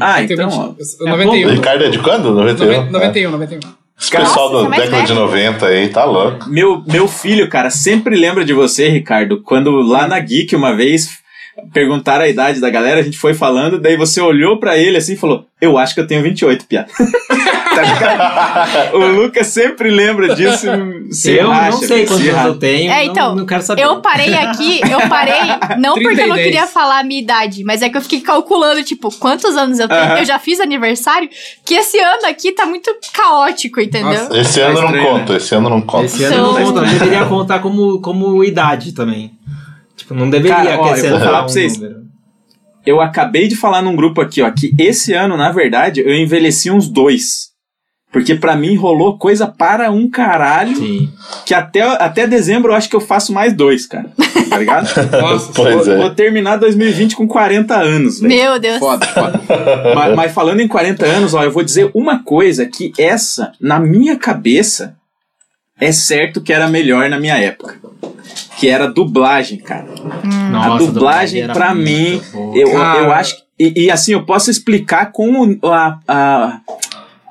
[0.00, 0.50] Ah, tenho então.
[0.50, 1.48] 20, ó, eu sou É 91.
[1.48, 2.34] O Ricardo é de quando?
[2.34, 2.66] 91?
[2.76, 3.60] Noven- 91, 91.
[4.00, 5.20] Esse pessoal Nossa, da é mais década de velho.
[5.26, 6.48] 90 aí, tá louco.
[6.48, 11.18] Meu, meu filho, cara, sempre lembra de você, Ricardo, quando lá na Geek uma vez
[11.72, 15.12] perguntaram a idade da galera, a gente foi falando, daí você olhou pra ele assim
[15.14, 16.88] e falou: Eu acho que eu tenho 28, piada.
[17.74, 18.90] tá?
[18.94, 20.66] O Lucas sempre lembra disso.
[21.10, 22.90] Se Eu racha, não sei quantos anos eu tenho.
[22.92, 23.82] É, não- então, Não, quero saber.
[23.82, 25.40] Eu parei aqui, eu parei,
[25.78, 26.72] não 30 porque eu não queria 10.
[26.72, 30.00] falar a minha idade, mas é que eu fiquei calculando, tipo, quantos anos eu tenho.
[30.00, 30.18] Aham.
[30.18, 31.28] Eu já fiz aniversário,
[31.64, 34.10] que esse ano aqui tá muito caótico, entendeu?
[34.24, 34.38] Nossa.
[34.38, 36.04] Esse ano não estranho, conta, esse ano não conta.
[36.06, 39.32] Esse ano Então- não conta, deveria contar como, como idade também.
[40.10, 41.76] Tipo, não deveria Cara, ó, eu vou falar pra um vocês.
[41.78, 42.00] número.
[42.84, 46.70] Eu acabei de falar num grupo aqui, ó, que esse ano, na verdade, eu envelheci
[46.70, 47.50] uns dois.
[48.12, 51.08] Porque pra mim rolou coisa para um caralho, Sim.
[51.46, 54.10] que até, até dezembro eu acho que eu faço mais dois, cara.
[54.48, 54.88] Tá ligado?
[55.20, 55.96] Nossa, Pois vou, é.
[55.98, 58.34] vou terminar 2020 com 40 anos, velho.
[58.34, 58.78] Meu Deus.
[58.80, 59.40] Foda, foda.
[59.94, 63.78] mas, mas falando em 40 anos, ó, eu vou dizer uma coisa que essa, na
[63.78, 64.96] minha cabeça,
[65.80, 67.78] é certo que era melhor na minha época.
[68.58, 69.88] Que era dublagem, cara.
[70.50, 72.56] Nossa, a dublagem, pra mim, boa.
[72.56, 72.98] eu, Cara.
[73.00, 73.42] eu acho que.
[73.58, 76.60] E, e, assim, eu posso explicar com a, a,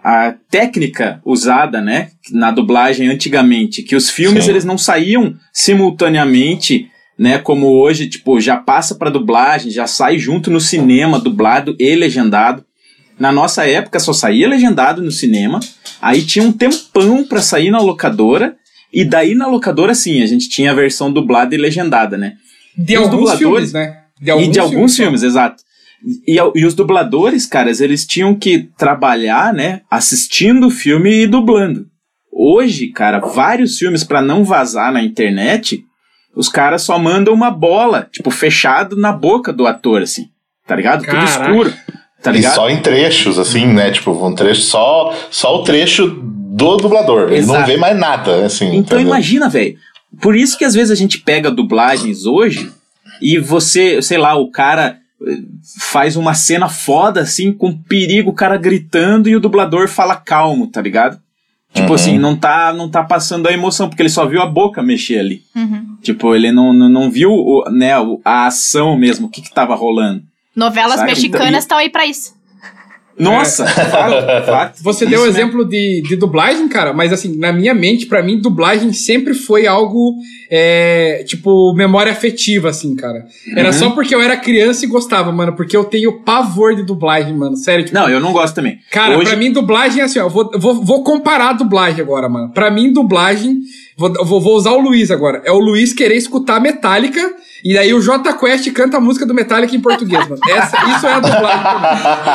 [0.04, 4.52] a técnica usada, né, na dublagem antigamente, que os filmes Sim.
[4.52, 10.52] eles não saíam simultaneamente, né, como hoje, tipo, já passa pra dublagem, já sai junto
[10.52, 12.64] no cinema, dublado e legendado.
[13.20, 15.60] Na nossa época só saía legendado no cinema,
[16.02, 18.56] aí tinha um tempão pra sair na locadora,
[18.92, 22.34] e daí na locadora sim, a gente tinha a versão dublada e legendada, né?
[22.78, 23.96] De E os alguns dubladores- filmes, né?
[24.22, 25.64] e de alguns filmes, exato.
[26.28, 31.86] E, e os dubladores, caras, eles tinham que trabalhar, né, assistindo o filme e dublando.
[32.32, 35.84] Hoje, cara, vários filmes pra não vazar na internet,
[36.36, 40.28] os caras só mandam uma bola, tipo, fechado na boca do ator, assim.
[40.66, 41.00] Tá ligado?
[41.04, 41.50] Tudo Caraca.
[41.52, 41.74] escuro.
[42.22, 42.56] Tá E ligado?
[42.56, 43.92] só em trechos, assim, né?
[43.92, 46.08] Tipo, um trecho só, só o trecho
[46.60, 47.32] do dublador.
[47.32, 47.68] Ele não Exato.
[47.72, 48.66] vê mais nada, assim.
[48.68, 49.02] Então entendeu?
[49.08, 49.78] imagina, velho.
[50.22, 52.72] Por isso que às vezes a gente pega dublagens hoje
[53.22, 55.38] e você, sei lá, o cara eh,
[55.80, 60.68] faz uma cena foda assim, com perigo, o cara gritando e o dublador fala calmo,
[60.68, 61.20] tá ligado?
[61.72, 61.94] Tipo Uhum.
[61.94, 65.20] assim, não tá, não tá passando a emoção, porque ele só viu a boca mexer
[65.20, 65.44] ali.
[65.56, 65.98] Uhum.
[66.02, 67.92] Tipo, ele não, não, não viu o, né,
[68.26, 70.24] a ação mesmo, o que que tava rolando.
[70.56, 71.12] Novelas Sabe?
[71.12, 72.34] mexicanas Então, estão aí pra isso.
[73.20, 74.80] Nossa, fato, fato.
[74.84, 78.24] Você deu Isso um exemplo de, de dublagem, cara, mas assim, na minha mente, pra
[78.24, 80.16] mim, dublagem sempre foi algo,
[80.50, 83.26] é, tipo, memória afetiva, assim, cara.
[83.56, 83.74] Era Uhum.
[83.74, 87.56] só porque eu era criança e gostava, mano, porque eu tenho pavor de dublagem, mano,
[87.58, 87.84] sério.
[87.86, 88.80] Tipo, Não, eu não gosto também.
[88.92, 90.24] Cara, Hoje, pra mim, dublagem é assim, ó.
[90.24, 92.50] eu Vou, vou, vou comparar a dublagem agora, mano.
[92.54, 93.60] Pra mim, dublagem.
[93.98, 95.42] Vou, vou usar o Luiz agora.
[95.46, 97.22] É o Luiz querer escutar Metallica.
[97.64, 100.42] E daí o J Quest canta a música do Metallica em português, mano.
[100.48, 101.64] Essa, isso é a dublagem.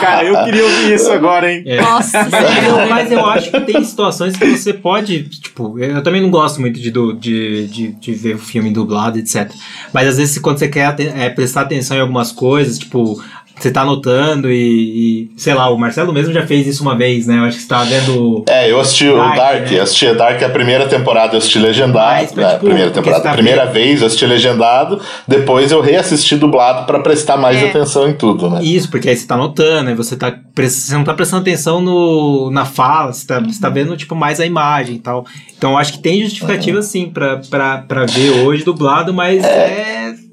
[0.00, 1.62] Cara, eu queria ouvir isso agora, hein?
[1.66, 1.80] É.
[1.80, 6.20] Nossa Mas eu, mas eu acho que tem situações que você pode, tipo, eu também
[6.20, 9.50] não gosto muito de, de, de, de ver filme dublado, etc.
[9.92, 13.22] Mas às vezes quando você quer é, prestar atenção em algumas coisas, tipo,
[13.58, 17.26] você tá anotando e, e, sei lá, o Marcelo mesmo já fez isso uma vez,
[17.26, 17.38] né?
[17.38, 18.44] Eu acho que você tava vendo.
[18.48, 19.78] É, eu assisti o Dark, né?
[19.78, 21.94] eu assisti a Dark a primeira temporada, eu assisti legendado.
[22.20, 23.22] Mas, mas, né, tipo, primeira temporada.
[23.22, 27.68] tá primeira vez eu assisti legendado, depois eu reassisti dublado pra prestar mais É.
[27.68, 28.62] atenção em tudo, né?
[28.62, 32.50] Isso, porque aí você tá anotando, aí você, tá, você não tá prestando atenção no,
[32.50, 35.24] na fala, você tá, você tá vendo, tipo, mais a imagem e tal.
[35.56, 40.23] Então eu acho que tem justificativa, sim, pra, pra, pra ver hoje dublado, mas é...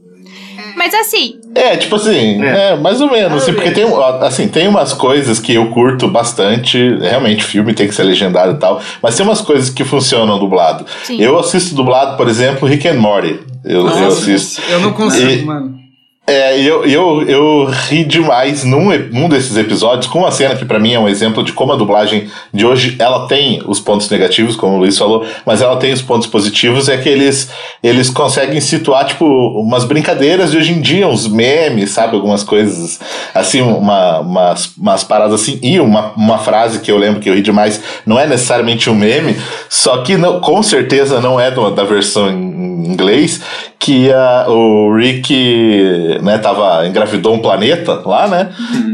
[0.84, 3.86] Mas assim, É, tipo assim, é, mais ou menos, assim, porque tem,
[4.22, 8.60] assim, tem umas coisas que eu curto bastante, realmente filme tem que ser legendado e
[8.60, 10.84] tal, mas tem umas coisas que funcionam dublado.
[11.04, 11.22] Sim.
[11.22, 13.40] Eu assisto dublado, por exemplo, Rick and Morty.
[13.64, 14.60] Eu, eu Nossa, assisto.
[14.72, 15.81] Eu não consigo, E- mano.
[16.28, 20.80] É, eu, eu, eu ri demais num, num desses episódios com uma cena que pra
[20.80, 24.56] mim é um exemplo de como a dublagem de hoje ela tem os pontos negativos,
[24.56, 27.50] como o Luiz falou, mas ela tem os pontos positivos, é que eles,
[27.84, 32.16] eles conseguem situar, tipo, umas brincadeiras de hoje em dia, uns memes, sabe?
[32.16, 33.00] Algumas coisas,
[33.34, 35.60] assim, uma, umas, umas paradas assim.
[35.62, 38.96] E uma, uma frase que eu lembro que eu ri demais, não é necessariamente um
[38.96, 39.36] meme,
[39.68, 43.42] só que não, com certeza não é do- da versão em inglês,
[43.82, 48.50] que a, o Rick, né, tava, engravidou um planeta lá, né?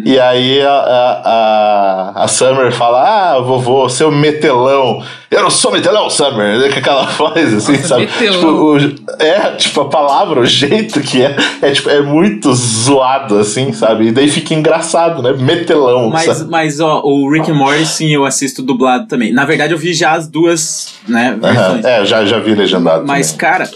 [0.06, 5.04] E aí a, a, a, a Summer fala, ah, vovô, seu metelão.
[5.30, 6.58] Eu não sou metelão, Summer.
[6.58, 8.06] né, Com aquela voz assim, Nossa, sabe?
[8.06, 8.34] metelão.
[8.40, 13.38] Tipo, o- é, tipo, a palavra, o jeito que é, é, tipo, é muito zoado,
[13.40, 14.08] assim, sabe?
[14.08, 15.34] E daí fica engraçado, né?
[15.34, 16.50] Metelão, Mas, sabe?
[16.50, 19.34] mas ó, o Rick and Morty, sim, eu assisto dublado também.
[19.34, 21.84] Na verdade, eu vi já as duas, né, versões.
[21.86, 23.06] É, já, já vi legendado.
[23.06, 23.40] Mas, também.
[23.40, 23.70] cara,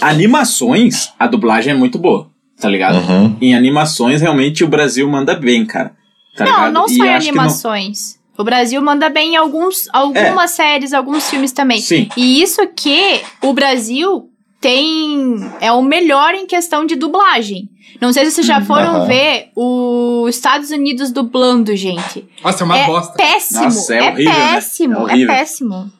[0.00, 2.28] animações, a dublagem é muito boa,
[2.60, 2.96] tá ligado?
[2.98, 3.36] Uhum.
[3.40, 5.92] Em animações, realmente, o Brasil manda bem, cara.
[6.36, 6.72] Tá não, ligado?
[6.72, 8.18] não E só em que não- animações.
[8.36, 11.80] O Brasil manda bem em alguns, algumas séries, alguns filmes também.
[11.80, 12.08] Sim.
[12.16, 14.28] E isso que o Brasil
[14.60, 15.36] tem.
[15.60, 17.68] É o melhor em questão de dublagem.
[18.00, 19.06] Não sei se vocês já foram Aham.
[19.06, 22.26] ver os Estados Unidos dublando, gente.
[22.42, 23.12] Nossa, é uma é bosta.
[23.12, 23.62] péssimo.
[23.64, 24.54] Nossa, é é horrível, né?
[24.54, 24.94] péssimo.
[24.94, 25.26] É É, horrível.
[25.34, 25.92] péssimo.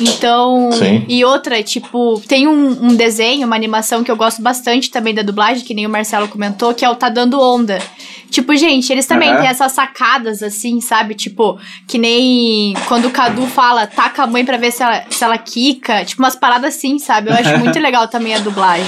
[0.00, 1.04] Então, Sim.
[1.08, 5.22] e outra, tipo, tem um, um desenho, uma animação que eu gosto bastante também da
[5.22, 7.78] dublagem, que nem o Marcelo comentou, que é o Tá Dando Onda.
[8.30, 9.40] Tipo, gente, eles também Aham.
[9.40, 11.14] têm essas sacadas, assim, sabe?
[11.14, 15.24] Tipo, que nem quando o Cadu fala, taca a mãe pra ver se ela, se
[15.24, 16.04] ela quica.
[16.04, 17.30] Tipo, umas paradas assim, sabe?
[17.30, 18.86] Eu acho muito legal também a dublagem.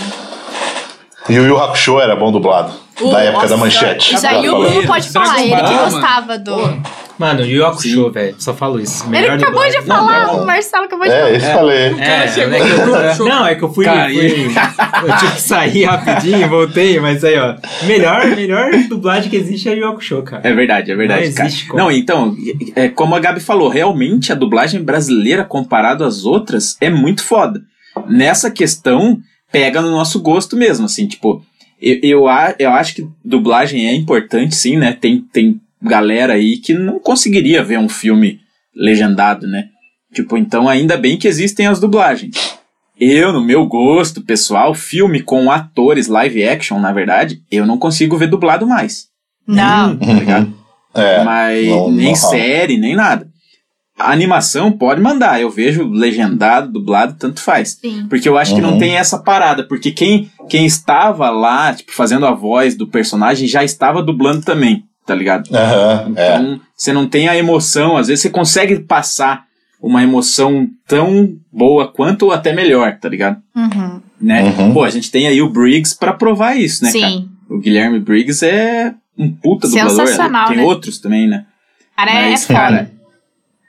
[1.29, 2.73] E o Yu Hakusho era bom dublado.
[3.01, 4.15] O- da época da nossa, manchete.
[4.15, 4.59] Isso aí o.
[4.59, 6.83] Bruno pode Dragon falar, ele que gostava do.
[7.19, 8.35] Mano, Yu Hakusho, velho.
[8.39, 9.03] Só falo isso.
[9.05, 10.43] Ele Melhor acabou de falar, não.
[10.43, 11.33] o Marcelo acabou de É, falar.
[11.37, 11.77] isso falei.
[11.79, 14.47] É, cara é que eu- não, é que eu fui, Cara, fui-
[15.09, 17.55] eu tive que sair rapidinho, voltei, mas aí, ó.
[17.85, 20.43] Melhor, melhor dublagem que existe é Yu Hakusho, cara.
[20.47, 21.49] É verdade, é verdade, Não cara.
[21.49, 21.83] existe como.
[21.83, 22.35] Não, então,
[22.75, 27.63] é como a Gabi falou, realmente a dublagem brasileira comparado às outras é muito foda.
[28.09, 29.19] Nessa questão,
[29.53, 31.45] pega no nosso gosto mesmo, assim, tipo,
[31.81, 32.25] eu, eu,
[32.59, 34.93] eu acho que dublagem é importante, sim, né?
[34.93, 38.41] Tem, tem galera aí que não conseguiria ver um filme
[38.75, 39.67] legendado, né?
[40.13, 42.35] Tipo, então ainda bem que existem as dublagens.
[42.99, 48.17] Eu, no meu gosto pessoal, filme com atores live action, na verdade, eu não consigo
[48.17, 49.07] ver dublado mais.
[49.47, 49.97] Não.
[49.99, 50.55] Tá ligado?
[50.95, 53.27] É, Mas não- nem não série, nem nada.
[54.03, 57.79] A animação pode mandar, eu vejo legendado, dublado, tanto faz.
[57.81, 58.07] Sim.
[58.09, 58.79] Porque eu acho que não Uhum.
[58.79, 63.63] tem essa parada, porque quem, quem estava lá, tipo, fazendo a voz do personagem já
[63.65, 65.49] estava dublando também, tá ligado?
[65.57, 66.09] É.
[66.09, 69.45] Então, você não tem a emoção, às vezes você consegue passar
[69.81, 73.41] uma emoção tão boa quanto ou até melhor, tá ligado?
[73.55, 74.01] Uhum.
[74.21, 74.45] Né?
[74.57, 74.73] Uhum.
[74.73, 77.09] Pô, a gente tem aí o Briggs pra provar isso, né, cara?
[77.13, 77.29] Sim.
[77.51, 79.91] O Guilherme Briggs é um puta dublador.
[80.07, 80.63] Sensacional, Tem né?
[80.63, 81.45] outros também, né?
[81.97, 82.59] Cara, é Mas, foda.
[82.59, 82.92] cara.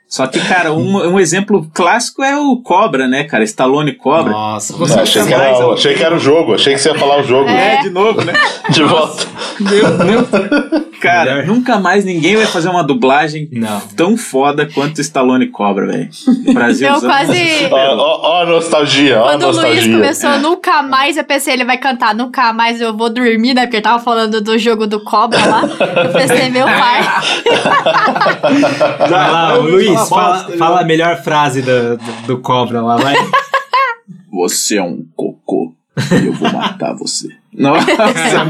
[0.08, 3.42] Só que, cara, um, um exemplo clássico é o Cobra, né, cara?
[3.42, 4.30] Stallone Cobra.
[4.32, 7.18] Nossa, Você- achei, que era, achei que era o jogo, achei que você ia falar
[7.20, 7.78] o jogo É.
[7.82, 8.32] de novo, né?
[8.70, 9.26] de volta.
[9.58, 10.84] Meu Deus.
[11.00, 11.46] Cara, Melhor.
[11.48, 13.80] nunca mais ninguém vai fazer uma dublagem Não.
[13.94, 16.08] tão foda quanto Stallone Cobra, velho.
[16.54, 16.88] Brasil.
[16.88, 17.68] Eu quase.
[17.70, 19.92] Ó, ó, ó a nostalgia, ó a Quando o Luiz nostalgia.
[19.94, 23.62] começou, nunca mais, eu pensei, ele vai cantar, nunca mais eu vou dormir, né?
[23.62, 25.62] Porque ele tava falando do jogo do Cobra lá.
[26.04, 27.02] Eu pensei, meu pai.
[29.10, 33.14] Vai lá, Luiz, fala, bosta, fala a melhor frase do, do, do Cobra lá, vai.
[34.32, 35.72] Você é um cocô.
[36.20, 37.28] E eu vou matar você.
[37.56, 37.86] Nossa,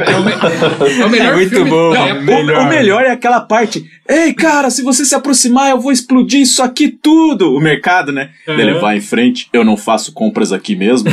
[0.08, 1.92] É o, me- é o melhor É muito filme- bom.
[1.92, 2.62] Não, é O- Melhor.
[2.62, 3.84] O, melhor é aquela parte.
[4.08, 7.54] Ei, cara, se você se aproximar, eu vou explodir isso aqui tudo.
[7.54, 8.30] O mercado, né?
[8.48, 8.54] Uhum.
[8.58, 9.46] Ele vai em frente.
[9.52, 11.10] Eu não faço compras aqui mesmo.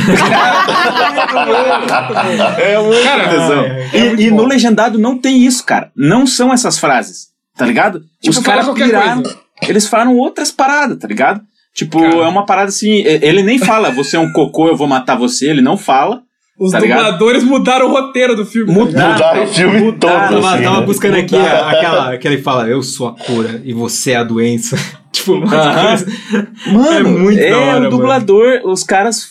[2.58, 3.62] é muito Cara, tesão.
[3.64, 5.90] é, E- muito e no legendado não tem isso, cara.
[5.94, 8.00] Não são essas frases, tá ligado?
[8.22, 9.22] Tipo, Os caras piraram.
[9.22, 9.41] coisa.
[9.68, 11.40] Eles falaram outras paradas, tá ligado?
[11.74, 12.16] Tipo, Cara.
[12.16, 13.02] é uma parada assim.
[13.04, 15.48] Ele nem fala, você é um cocô, eu vou matar você.
[15.48, 16.20] Ele não fala.
[16.60, 16.98] Os Tá ligado?
[16.98, 18.70] dubladores mudaram o roteiro do filme.
[18.72, 19.12] Mudaram.
[19.14, 20.28] Mudaram o filme Mudaram.
[20.28, 20.42] todo.
[20.42, 20.86] Tava, assim, tava né?
[20.86, 24.22] buscando aqui a- aquela que ele fala, eu sou a cura e você é a
[24.22, 24.76] doença.
[25.10, 25.86] tipo, umas Aham.
[25.88, 26.14] coisas-
[26.70, 27.90] Mano, É muito é da hora, o mano.
[27.90, 29.24] dublador, os caras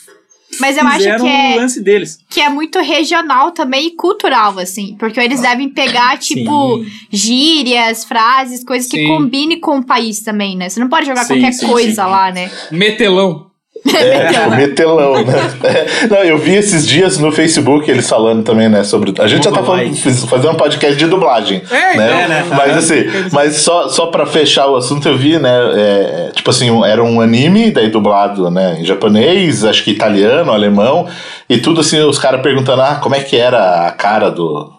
[0.62, 2.20] Mas eu acho que é, lance deles.
[2.30, 4.96] que é muito regional também e cultural, assim.
[4.98, 6.92] Porque eles devem pegar, tipo, Sim.
[7.12, 9.08] gírias, frases, coisas que Sim.
[9.08, 10.70] combinem com o país também, né?
[10.70, 12.50] Você não pode jogar Sim, qualquer coisa lá, né?
[12.72, 13.51] Metelão.
[13.96, 15.34] É, tipo, metelão, né?
[15.64, 19.14] É, não, eu vi esses dias no Facebook eles falando também, né, sobre...
[19.20, 19.96] A gente já tá falando,
[20.28, 22.06] fazendo um podcast de dublagem, É, né?
[22.08, 22.46] então, né?
[22.56, 26.70] Mas assim, mas só, só pra fechar o assunto, eu vi, né, é, tipo assim,
[26.70, 31.08] um- era um anime, daí dublado, né, em japonês, acho que italiano, alemão,
[31.50, 34.72] e tudo assim, os caras perguntando, ah, como é que era a cara do...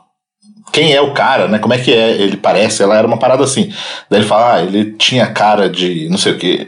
[0.72, 1.58] Quem é o cara, né?
[1.58, 2.82] Como é que é, ele parece?
[2.82, 3.70] Ela era uma parada assim.
[4.08, 6.66] Daí ele fala, ah, ele tinha cara de não sei o que,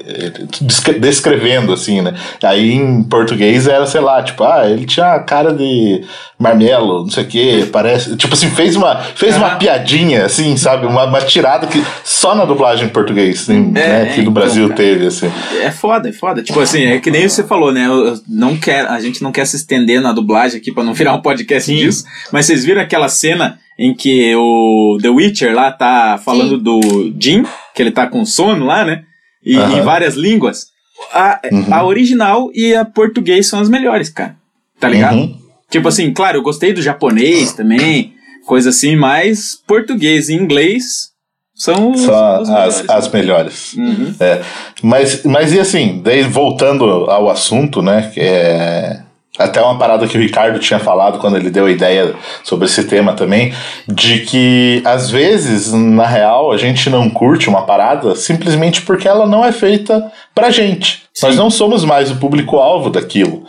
[0.98, 2.14] descrevendo assim, né?
[2.42, 6.04] Aí em português era, sei lá, tipo, ah, ele tinha cara de
[6.38, 8.16] marmelo, não sei o que, parece.
[8.16, 10.86] Tipo assim, fez uma, fez uma piadinha, assim, sabe?
[10.86, 14.02] Uma, uma tirada que só na dublagem em português, assim, né?
[14.02, 14.76] Aqui então, no Brasil cara.
[14.76, 15.32] teve, assim.
[15.62, 16.42] É foda, é foda.
[16.42, 17.86] Tipo assim, é que nem você falou, né?
[17.86, 21.14] Eu- não quer, a gente não quer se estender na dublagem aqui pra não virar
[21.14, 21.78] um podcast Sim.
[21.78, 22.04] disso.
[22.30, 26.62] Mas vocês viram aquela cena em que o The Witcher lá tá falando Sim.
[26.62, 27.44] do Jim,
[27.74, 29.02] que ele tá com sono lá, né?
[29.44, 29.78] E Aham.
[29.78, 30.66] em várias línguas.
[31.12, 31.66] A, Uhum.
[31.74, 34.36] a original e a português são as melhores, cara.
[34.80, 35.16] Tá ligado?
[35.16, 35.36] Uhum.
[35.70, 38.12] Tipo assim, claro, eu gostei do japonês também,
[38.46, 41.10] coisa assim, mas português e inglês
[41.54, 42.84] são os as, melhores.
[42.90, 43.72] as melhores.
[43.74, 44.14] Uhum.
[44.20, 44.42] É,
[44.82, 48.10] mas, mas e assim, daí voltando ao assunto, né?
[48.14, 49.00] Que é
[49.38, 52.14] até uma parada que o Ricardo tinha falado quando ele deu a ideia
[52.44, 53.52] sobre esse tema também,
[53.88, 59.26] de que às vezes, na real, a gente não curte uma parada simplesmente porque ela
[59.26, 61.02] não é feita pra gente.
[61.22, 63.44] Nós não somos mais o público-alvo daquilo.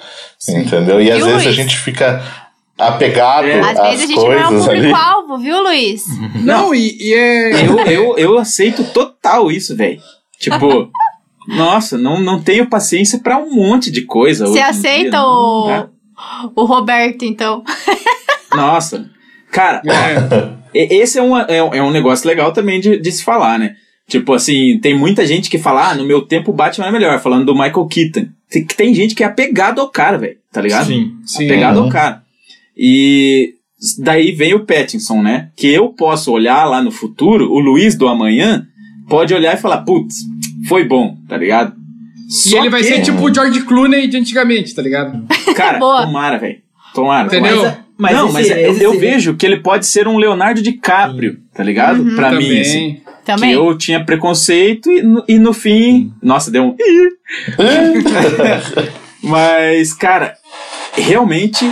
[0.47, 1.01] Entendeu?
[1.01, 1.55] E às Viu, vezes a Luiz?
[1.55, 2.23] gente fica
[2.77, 3.59] apegado É.
[3.59, 4.77] Às às vezes a gente não é coisas ali.
[4.81, 6.03] público-alvo, viu, Luiz?
[6.35, 7.65] Não, e, e é.
[7.65, 9.99] Eu, eu, eu aceito total isso, velho.
[10.39, 10.89] Tipo,
[11.47, 14.45] nossa, não, não tenho paciência pra um monte de coisa.
[14.47, 15.95] Você aceita dia, o, não
[16.55, 17.63] o Roberto, então?
[18.53, 19.09] Nossa.
[19.51, 20.53] Cara, é.
[20.95, 23.75] esse é, uma, é, é um negócio legal também de, de se falar, né?
[24.07, 27.19] Tipo assim, tem muita gente que fala, ah, no meu tempo o Batman é melhor,
[27.19, 28.27] falando do Michael Keaton.
[28.49, 30.85] Tem, tem gente que é apegado ao cara, velho, tá ligado?
[30.85, 31.15] Sim.
[31.25, 31.45] Sim.
[31.45, 31.85] Apegado Uhum.
[31.85, 32.21] ao cara.
[32.77, 33.55] E
[33.99, 35.49] daí vem o Pattinson, né?
[35.55, 38.67] Que eu posso olhar lá no futuro, o Luiz do amanhã
[39.09, 40.17] pode olhar e falar, putz,
[40.67, 41.73] foi bom, tá ligado?
[42.27, 45.25] E Só ele vai que, ser tipo o George Clooney de antigamente, tá ligado?
[45.55, 46.05] Cara, Boa.
[46.05, 46.57] tomara, velho.
[46.93, 47.27] Tomara.
[47.27, 47.61] Entendeu?
[47.63, 50.61] Mas, mas não, esse- mas é- eu, esse- vejo que ele pode ser um Leonardo
[50.61, 52.01] DiCaprio, tá ligado?
[52.01, 52.15] Uhum.
[52.15, 52.61] Pra mim, Também.
[52.61, 53.01] assim.
[53.25, 53.49] Também.
[53.51, 56.11] Que eu tinha preconceito e no, e no fim.
[56.21, 56.75] Nossa, deu um.
[59.23, 60.35] Mas, cara,
[60.93, 61.65] realmente.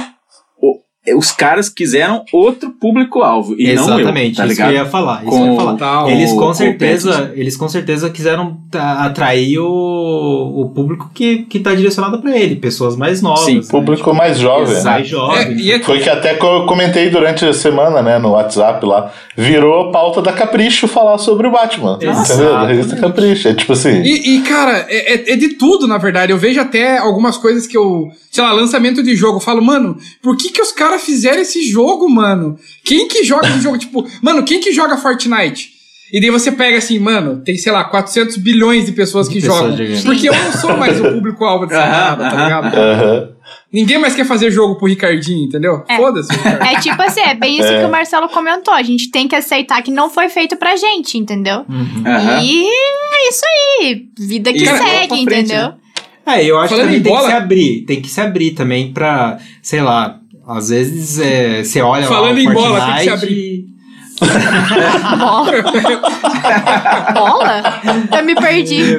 [1.16, 3.56] Os caras quiseram outro público-alvo.
[3.58, 4.70] E não eu, Exatamente, tá isso ligado?
[4.70, 5.22] que eu ia falar.
[5.22, 5.76] Isso Com- eu ia falar.
[5.78, 6.10] Tal.
[6.10, 11.74] Eles com o certeza, eles com certeza quiseram atrair o, o público que, que tá
[11.76, 13.45] direcionado pra ele, pessoas mais novas.
[13.45, 13.64] Sim, né?
[13.70, 14.82] Público mais jovem, né?
[14.84, 15.39] mais jovens.
[15.47, 18.86] É, e é- Foi que até que eu comentei durante a semana, né, no WhatsApp
[18.86, 19.12] lá.
[19.36, 21.97] Virou pauta da Capricho falar sobre o Batman.
[21.99, 22.32] Exatamente.
[22.34, 22.51] Entendeu?
[22.54, 23.47] Da revista Capricho.
[23.47, 24.01] É tipo assim.
[24.04, 26.32] E, e, cara, é, é- é de tudo, na verdade.
[26.32, 28.10] Eu vejo até algumas coisas que eu.
[28.32, 29.38] Sei lá, lançamento de jogo.
[29.38, 32.58] Eu falo, mano, por que que os caras fizeram esse jogo, mano?
[32.84, 33.78] Quem que joga esse jogo?
[33.78, 35.72] Tipo, mano, quem que joga Fortnite?
[36.12, 39.76] E daí você pega assim, mano, tem, sei lá, 400 bilhões de pessoas que Pessoas
[39.78, 40.02] jogam.
[40.04, 42.76] Porque eu não sou mais o público-alvo dessa parada, tá ligado?
[42.78, 43.30] aham.
[43.72, 45.84] Ninguém mais quer fazer jogo pro Ricardinho, entendeu?
[45.89, 45.98] É.
[45.98, 46.64] Foda-se, Ricardo.
[46.64, 47.80] É tipo assim, é bem isso É.
[47.80, 48.72] que o Marcelo comentou.
[48.74, 51.66] A gente tem que aceitar que não foi feito pra gente, entendeu?
[51.68, 52.04] Uhum.
[52.44, 53.41] E é isso
[53.82, 54.06] aí.
[54.20, 55.58] Vida que E segue, frente, entendeu?
[55.70, 55.74] né?
[56.26, 57.82] É, eu acho Falando que tem bola- que se abrir.
[57.88, 62.36] Tem que se abrir também pra, sei lá, às vezes é, você olha Falando lá
[62.36, 63.74] o em bola, tem que se Fortnite abrir.
[65.18, 65.52] Bola?
[67.14, 67.64] Bola?
[68.18, 68.98] Eu me perdi.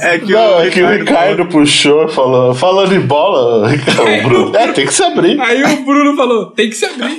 [0.00, 4.56] É que Não, o é que o Ricardo puxou, falou, falando em bola, Ricardo, Bruno.
[4.56, 5.40] É, tem que se abrir.
[5.40, 7.18] Aí o Bruno falou, tem que se abrir.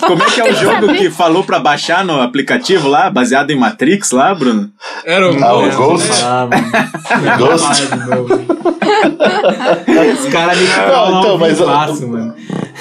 [0.00, 3.56] Como é que é o jogo que falou pra baixar no aplicativo lá, baseado em
[3.56, 4.68] Matrix lá, Bruno?
[5.04, 6.10] Era o Ah, o Ghost.
[6.24, 7.38] Ah, mano.
[7.38, 7.82] Ghost.
[10.18, 12.34] Os caras me Não, falam então, mas- fácil, mano.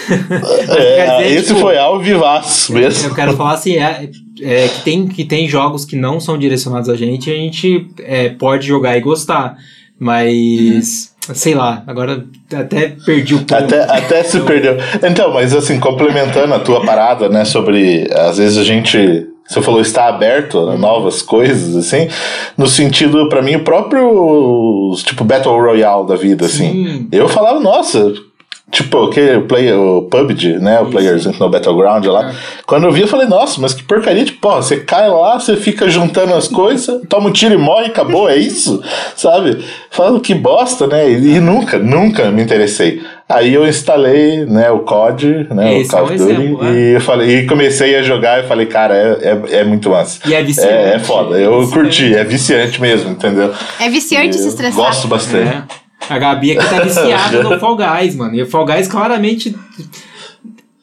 [0.69, 3.09] É, esse tipo, foi ao vivaço mesmo.
[3.09, 4.09] Eu quero falar assim, é,
[4.41, 7.87] é, que, tem, que tem jogos que não são direcionados a gente e a gente
[7.99, 9.57] é, pode jogar e gostar.
[9.99, 13.53] Mas, sei lá, agora até perdi o ponto.
[13.53, 14.77] Até, até se perdeu.
[15.03, 19.27] Então, mas assim, complementando a tua parada, né, sobre às vezes a gente.
[19.45, 22.07] Você falou está aberto a novas coisas, assim,
[22.55, 26.71] no sentido, pra mim, o próprio, tipo, Battle Royale da vida, assim.
[26.71, 27.07] Sim.
[27.11, 28.13] Eu falava, nossa,
[28.71, 32.33] tipo, o que, o, play, o PUBG, né, o Players no Battleground lá.
[32.65, 35.55] Quando eu vi, eu falei, nossa, mas que porcaria, tipo, porra, você cai lá, você
[35.55, 38.81] fica juntando as coisas, toma um tiro e morre, acabou, é isso?
[39.15, 39.63] Sabe?
[39.89, 43.01] Falando que bosta, né, e, e nunca, nunca me interessei.
[43.27, 46.65] Aí eu instalei, né, o COD, né, Esse o Call é um of Duty, exemplo,
[46.65, 46.71] é.
[46.71, 50.19] e, eu falei, e comecei a jogar e falei, cara, é, é, é muito massa.
[50.27, 50.73] E é viciante.
[50.73, 53.53] É, é foda, eu É curti, é viciante mesmo, entendeu?
[53.79, 54.83] É viciante se Eu estressar.
[54.83, 55.47] Gosto bastante.
[55.47, 55.88] É.
[56.09, 58.35] A Gabi aqui tá viciada no Fall Guys, mano.
[58.35, 59.55] E o Fall Guys claramente.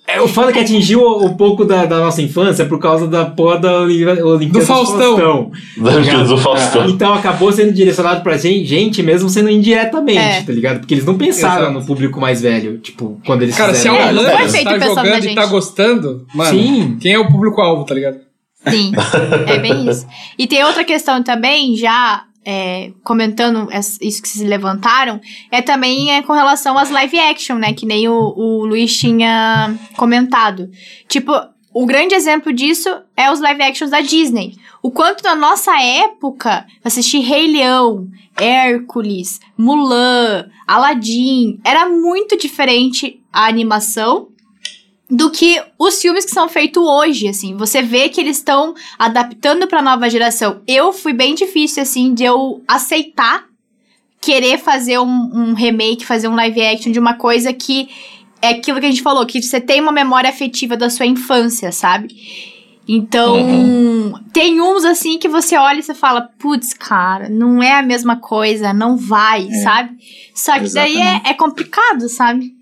[0.08, 3.58] É, o foda que atingiu um pouco da, da nossa infância por causa da porra
[3.58, 4.22] da Olimpíada
[4.60, 5.50] Do Faustão.
[5.76, 6.88] Da Olimpíada do Faustão.
[6.88, 10.42] Então acabou sendo direcionado pra gente, gente mesmo sendo indiretamente, É.
[10.42, 10.78] tá ligado?
[10.78, 11.72] Porque eles não pensaram Exato.
[11.80, 14.08] no público mais velho, tipo, quando eles Cara, se a fizeram.
[14.10, 15.34] Orlando- Orlando Foi feito tá pensando na jogando e gente.
[15.34, 16.96] tá gostando, mano, Sim.
[17.00, 18.18] quem é o público-alvo, tá ligado?
[18.68, 18.92] Sim,
[19.48, 20.06] é bem isso.
[20.38, 23.68] E tem outra questão também, já é, comentando
[24.00, 25.20] isso que vocês levantaram,
[25.50, 27.72] é também é com relação às live action, né?
[27.72, 30.70] Que nem o, o Luiz tinha comentado.
[31.08, 31.32] Tipo,
[31.74, 34.54] o grande exemplo disso é os live actions da Disney.
[34.80, 43.46] O quanto na nossa época, assistir Rei Leão, Hércules, Mulan, Aladdin, era muito diferente a
[43.48, 44.28] animação
[45.08, 47.56] do que os filmes que são feitos hoje, assim.
[47.56, 50.60] Você vê que eles estão adaptando pra nova geração.
[50.66, 53.46] Eu fui bem difícil, assim, de eu aceitar
[54.20, 57.88] querer fazer um, um remake, fazer um live action de uma coisa que
[58.42, 61.70] é aquilo que a gente falou, que você tem uma memória afetiva da sua infância,
[61.70, 62.08] sabe?
[62.88, 67.82] Então, tem uns assim que você olha e você fala, putz, cara, não é a
[67.82, 69.96] mesma coisa, não vai, sabe?
[70.34, 71.28] Só que daí é, Exatamente.
[71.28, 72.55] é complicado, sabe?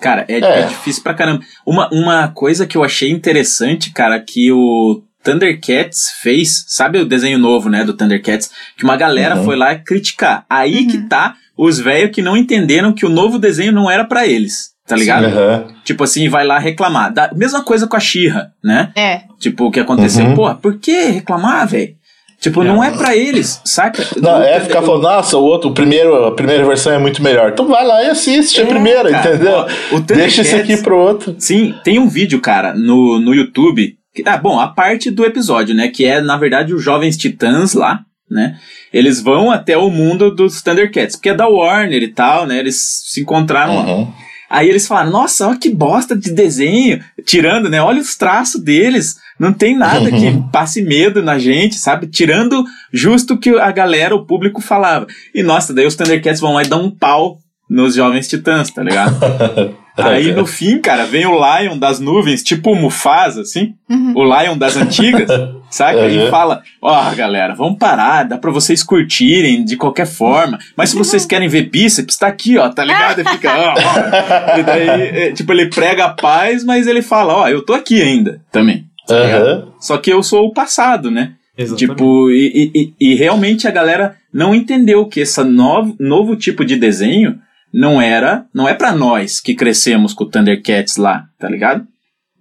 [0.00, 0.60] Cara, é, É.
[0.60, 1.42] é difícil pra caramba.
[1.66, 7.38] Uma, uma coisa que eu achei interessante, cara, que o Thundercats fez, sabe o desenho
[7.38, 8.50] novo, né, do Thundercats?
[8.76, 9.44] Que uma galera Uhum.
[9.44, 10.44] foi lá criticar.
[10.48, 14.26] Aí que tá os velhos que não entenderam que o novo desenho não era pra
[14.26, 15.26] eles, tá ligado?
[15.26, 15.66] Aham.
[15.84, 17.12] Tipo assim, vai lá reclamar.
[17.12, 18.90] Da, mesma coisa com a Xirra, né?
[18.94, 19.22] É.
[19.38, 20.24] Tipo, o que aconteceu.
[20.24, 20.34] Uhum.
[20.34, 21.94] Porra, por que reclamar, velho?
[22.40, 24.06] Tipo, não é pra eles, saca?
[24.20, 27.50] Não, é ficar falando, nossa, o outro, o primeiro, a primeira versão é muito melhor.
[27.50, 29.34] Então vai lá e assiste a É, primeira, cara.
[29.34, 29.52] entendeu?
[29.92, 31.34] Ó, Deixa Thundercats- aqui pro outro.
[31.38, 33.96] Sim, tem um vídeo, cara, no, no YouTube.
[34.14, 35.88] que- Ah, bom, a parte do episódio, né?
[35.88, 38.56] Que é, na verdade, os jovens titãs lá, né?
[38.92, 42.58] Eles vão até o mundo dos Thundercats, porque é da Warner e tal, né?
[42.58, 44.06] Eles se encontraram lá.
[44.48, 47.02] Aí eles falaram, nossa, olha que bosta de desenho.
[47.24, 47.82] Tirando, né?
[47.82, 49.16] Olha os traços deles.
[49.38, 52.06] Não tem nada que passe medo na gente, sabe?
[52.06, 55.06] Tirando justo o que a galera, o público falava.
[55.34, 57.38] E nossa, daí os Thundercats vão lá e dão um pau
[57.68, 59.14] nos jovens titãs, tá ligado?
[59.98, 64.12] Aí no fim, cara, vem o Lion das nuvens, tipo o Mufasa, assim, Uhum.
[64.14, 65.28] o Lion das antigas,
[65.68, 66.06] saca?
[66.08, 66.30] E Uhum.
[66.30, 71.26] fala: Ó, galera, vamos parar, dá pra vocês curtirem de qualquer forma, mas se vocês
[71.26, 73.22] querem ver bíceps, tá aqui, ó, tá ligado?
[73.22, 73.74] E fica, ó, ó.
[74.60, 78.00] E daí, é, tipo, ele prega a paz, mas ele fala: Ó, eu tô aqui
[78.00, 78.84] ainda também.
[79.06, 79.16] tá?
[79.16, 79.68] Aham.
[79.80, 81.32] Só que eu sou o passado, né?
[81.56, 81.88] Exatamente.
[81.90, 86.64] Tipo, e, e- e- e realmente a galera não entendeu que esse novo, novo tipo
[86.64, 87.36] de desenho
[87.72, 91.86] não era, não é pra nós que crescemos com o Thundercats lá, tá ligado?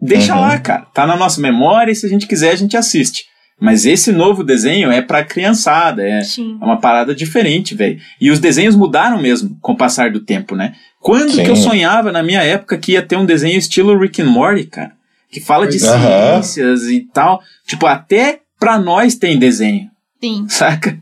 [0.02, 0.42] Deixa Uhum.
[0.42, 0.86] lá, cara.
[0.94, 3.26] Tá na nossa memória e se a gente quiser a gente assiste.
[3.60, 6.60] Mas esse novo desenho é pra criançada, é, Sim.
[6.62, 8.00] é uma parada diferente, velho.
[8.22, 10.74] E os desenhos mudaram mesmo com o passar do tempo, né?
[11.02, 11.44] Quando Sim.
[11.44, 14.66] que eu sonhava na minha época que ia ter um desenho estilo Rick and Morty,
[14.66, 14.92] cara?
[15.32, 16.42] Que fala de Aham.
[16.44, 17.42] ciências e tal.
[17.66, 19.90] Tipo, até pra nós tem desenho,
[20.22, 20.46] Sim.
[20.48, 20.96] saca?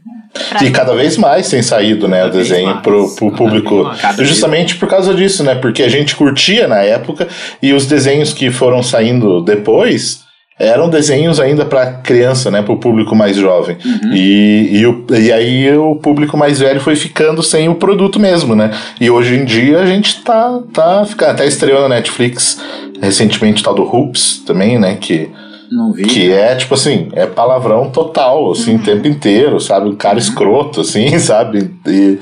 [0.64, 3.92] E cada vez mais tem saído, né, Cada o desenho mais, pro, pro cada público.
[4.24, 5.56] Justamente por causa disso, né?
[5.56, 7.28] Porque a gente curtia na época
[7.62, 10.24] e os desenhos que foram saindo depois
[10.58, 12.62] eram desenhos ainda para criança, né?
[12.62, 13.76] Pro público mais jovem.
[13.86, 14.14] Uhum.
[14.14, 18.56] E, e, o- e aí o público mais velho foi ficando sem o produto mesmo,
[18.56, 18.72] né?
[19.02, 21.32] E hoje em dia a gente tá, tá ficando.
[21.32, 22.58] Até estreou na Netflix
[23.02, 24.98] recentemente o tal do Hoops também, né?
[25.00, 25.30] Que
[25.76, 26.04] Não vi.
[26.04, 29.90] que é, tipo assim, é palavrão total, assim, o tempo inteiro, sabe?
[29.90, 31.70] Um cara escroto, assim, sabe?
[31.86, 32.18] E,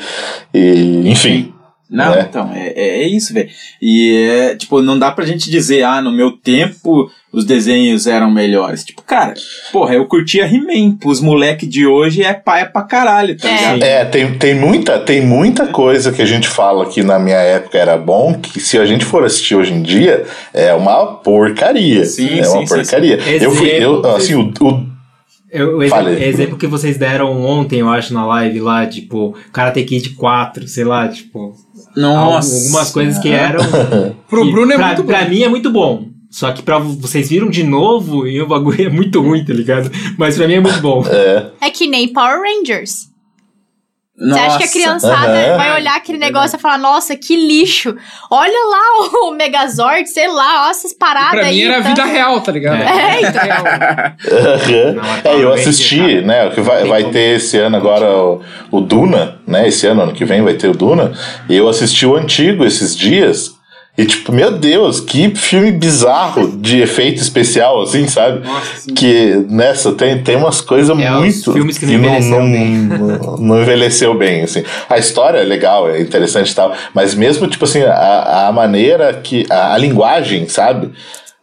[0.54, 1.54] e enfim.
[1.90, 2.26] Não, né?
[2.28, 3.50] então, é, é é isso, velho.
[3.80, 8.30] E é, tipo, não dá pra gente dizer, ah, no meu tempo os desenhos eram
[8.32, 8.84] melhores.
[8.84, 9.34] Tipo, cara,
[9.72, 10.98] porra, eu curtia He-Man.
[11.04, 13.56] Os moleque de hoje é paia pra caralho, tá É.
[13.58, 13.84] ligado?
[13.84, 17.78] É, tem, tem, muita, tem muita coisa que a gente fala que na minha época
[17.78, 20.24] era bom, que se a gente for assistir hoje em dia,
[20.54, 22.06] é uma porcaria.
[22.06, 23.20] Sim, é sim, uma sim, porcaria.
[23.22, 23.30] sim.
[23.44, 24.94] Eu fui, eu, Exemplo, assim, o, o-
[25.52, 29.84] Eu- o exemplo, exemplo que vocês deram ontem, eu acho, na live lá, tipo, Karate
[29.84, 31.54] Kid 4, sei lá, tipo.
[31.96, 32.56] Nossa.
[32.56, 33.62] Algumas coisas que eram.
[34.28, 35.08] Pro Bruno é pra, muito bom.
[35.10, 36.06] Pra mim é muito bom.
[36.34, 39.92] Só que pra vocês viram de novo e o bagulho é muito ruim, tá ligado?
[40.18, 41.06] Mas pra mim é muito bom.
[41.08, 43.14] é, É que nem Power Rangers.
[44.16, 44.42] Você Nossa.
[44.46, 47.96] acha que a criançada vai olhar aquele negócio e falar, nossa, que lixo.
[48.32, 51.56] Olha lá o Megazord, sei lá, olha essas paradas Pra aí.
[51.56, 51.90] mim era tá?
[51.90, 52.82] vida real, tá ligado?
[52.82, 53.44] É, então.
[53.44, 53.66] real.
[53.68, 54.94] Aham.
[54.94, 56.48] Não, mas É, eu assisti, né?
[56.48, 59.68] O que vai, vai ter esse ano agora o, o Duna, né?
[59.68, 61.12] Esse ano, ano que vem vai ter o Duna.
[61.50, 63.53] E eu assisti o antigo esses dias.
[63.96, 68.44] E tipo, meu Deus, que filme bizarro de efeito especial, assim, sabe?
[68.44, 68.92] Nossa.
[68.92, 71.54] Que nessa tem, tem umas coisas É, os muito.
[71.54, 74.64] filmes que não não, envelheceram não, não envelheceu bem, assim.
[74.90, 79.14] A história é legal, é interessante e tal, mas mesmo, tipo assim, a, a maneira
[79.14, 79.46] que.
[79.48, 80.92] A, a linguagem, sabe?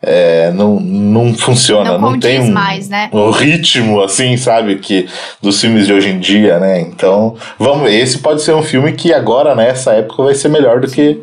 [0.03, 3.11] É, não, não funciona, Não não, tem um, mais, né?
[3.13, 5.07] o ritmo, assim, sabe, que
[5.43, 6.81] dos filmes de hoje em dia, né?
[6.81, 7.95] Então, vamos ver.
[8.01, 11.21] Esse pode ser um filme que agora, nessa época, vai ser melhor do que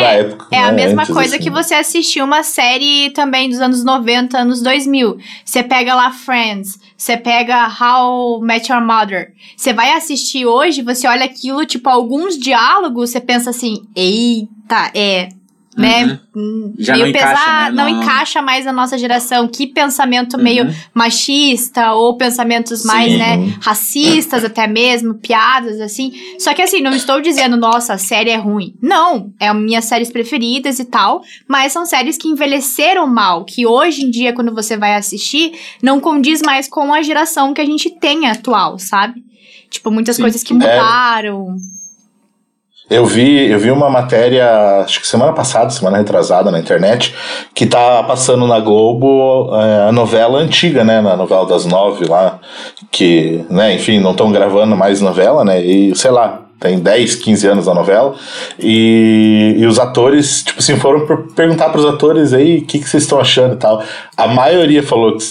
[0.00, 0.46] época.
[0.50, 1.44] É a né, mesma antes, coisa assim.
[1.44, 5.18] que você assistir uma série também dos anos 90, anos 2000.
[5.44, 9.32] Você pega lá Friends, você pega How Met Your Mother.
[9.56, 15.28] Você vai assistir hoje, você olha aquilo, tipo, alguns diálogos, você pensa assim, eita, é...
[15.76, 16.20] Né?
[16.36, 17.82] Hum, Já meio não encaixa, pesado, né?
[17.82, 18.02] não, Não.
[18.02, 19.48] encaixa mais na nossa geração.
[19.48, 23.18] Que pensamento meio machista ou pensamentos mais, Sim.
[23.18, 26.12] né, racistas até mesmo, piadas assim.
[26.38, 28.74] Só que assim, não estou dizendo, nossa, a série é ruim.
[28.82, 33.66] Não, é uma minhas séries preferidas e tal, mas são séries que envelheceram mal, que
[33.66, 35.52] hoje em dia quando você vai assistir,
[35.82, 39.24] não condiz mais com a geração que a gente tem atual, sabe?
[39.70, 40.22] Tipo, muitas Sim.
[40.22, 41.56] coisas que mudaram.
[42.90, 47.14] Eu vi, eu vi uma matéria, acho que semana passada, semana retrasada na internet,
[47.54, 51.00] que tá passando na Globo é, a novela antiga, né?
[51.00, 52.38] Na novela das nove lá,
[52.90, 55.64] que, né, enfim, não estão gravando mais novela, né?
[55.64, 58.14] E sei lá, tem 10, 15 anos a novela.
[58.58, 62.88] E, e os atores, tipo assim, foram per- perguntar pros atores aí o que, que
[62.88, 63.82] vocês estão achando e tal.
[64.16, 65.24] A maioria falou que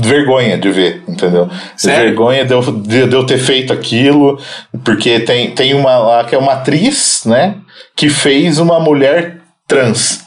[0.00, 1.48] vergonha de ver, entendeu?
[1.76, 2.04] Sério?
[2.06, 4.38] Vergonha de eu, de, de eu ter feito aquilo,
[4.84, 7.56] porque tem, tem uma lá que é uma atriz, né,
[7.96, 10.21] que fez uma mulher trans,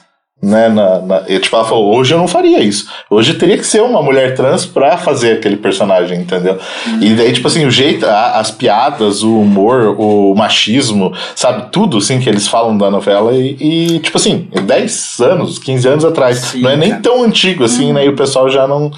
[0.46, 3.66] né, na, na, e, tipo, ela falou, hoje eu não faria isso, hoje teria que
[3.66, 6.58] ser uma mulher trans pra fazer aquele personagem, entendeu?
[7.02, 11.98] E daí, tipo assim, o jeito, a- as piadas, o humor, o machismo, sabe, tudo,
[11.98, 13.58] assim, que eles falam da novela e,
[13.96, 17.02] e, tipo assim, 10 anos, 15 anos atrás, Sim, não é nem cara.
[17.02, 18.92] tão antigo, assim, né, e o pessoal já não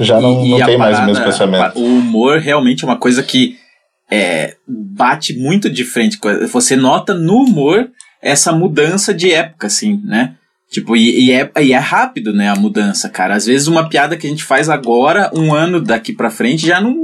[0.00, 1.78] já não, E- não e tem mais o mesmo pensamento.
[1.78, 3.56] O humor realmente é uma coisa que
[4.10, 6.18] é, bate muito de frente.
[6.52, 7.88] Você nota no humor
[8.22, 10.34] essa mudança de época, assim, né?
[10.74, 13.36] Tipo, e, e é, e é rápido, né, a mudança, cara.
[13.36, 16.80] Às vezes uma piada que a gente faz agora, um ano daqui pra frente, já
[16.80, 16.96] não,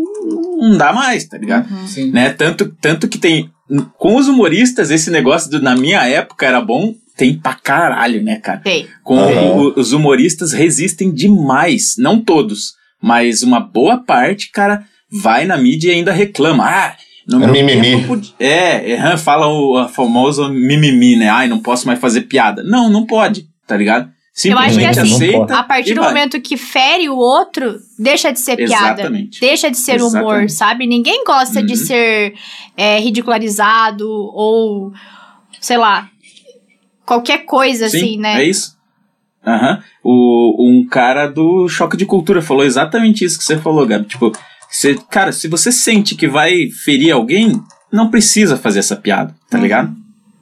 [0.60, 1.68] não dá mais, tá ligado?
[1.86, 2.10] Sim.
[2.10, 2.30] né?
[2.30, 3.48] Tanto, tanto que tem.
[3.96, 8.40] Com os humoristas, esse negócio do na minha época era bom, tem pra caralho, né,
[8.40, 8.58] cara?
[8.58, 8.88] Tem.
[9.04, 15.56] Com o- os humoristas resistem demais, não todos, mas uma boa parte, cara, vai na
[15.56, 16.64] mídia e ainda reclama.
[16.66, 16.96] Ah,
[17.28, 18.04] no É meu mimimi.
[18.08, 21.28] podia- É, é, fala o a famoso mimimi, né?
[21.28, 22.64] Ai, não posso mais fazer piada.
[22.64, 24.10] Não, não pode, tá ligado?
[24.44, 25.54] Eu acho que Simplesmente assim, aceita.
[25.58, 26.10] A partir do vai.
[26.10, 29.00] momento que fere o outro, deixa de ser piada.
[29.02, 29.40] Exatamente.
[29.40, 30.52] Deixa de ser humor, Exatamente.
[30.52, 30.86] sabe?
[30.86, 31.78] Ninguém gosta de Uhum.
[31.86, 32.34] ser
[32.76, 34.92] é, ridicularizado ou,
[35.60, 36.08] sei lá,
[37.04, 38.42] qualquer coisa Sim, assim, né?
[38.42, 38.76] É isso.
[39.46, 39.82] Aham.
[40.02, 44.06] O, um cara do Choque de Cultura falou exatamente isso que você falou, Gabi.
[44.06, 44.32] Tipo,
[44.70, 47.60] você, cara, se você sente que vai ferir alguém,
[47.92, 49.62] não precisa fazer essa piada, tá Uhum.
[49.64, 49.92] ligado?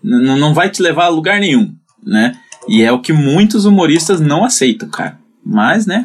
[0.05, 1.73] N- não vai te levar a lugar nenhum,
[2.05, 2.37] né?
[2.69, 5.19] E é o que muitos humoristas não aceitam, cara.
[5.45, 6.05] Mas, né?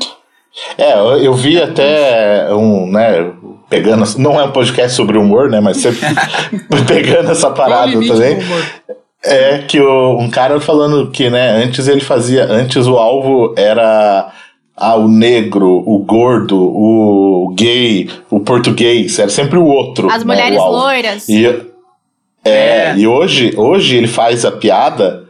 [0.78, 3.32] É, eu, eu vi até um, né,
[3.70, 6.00] pegando, não é um podcast sobre humor, né, mas sempre
[6.88, 8.38] pegando essa parada também,
[9.24, 14.32] é que o, um cara falando que, né, antes ele fazia, antes o alvo era
[14.76, 20.10] ah, o negro, o gordo, o gay, o português, era sempre o outro.
[20.10, 21.30] As né, mulheres loiras.
[21.30, 21.46] E,
[22.46, 22.96] é, É.
[22.98, 25.23] e hoje, hoje ele faz a piada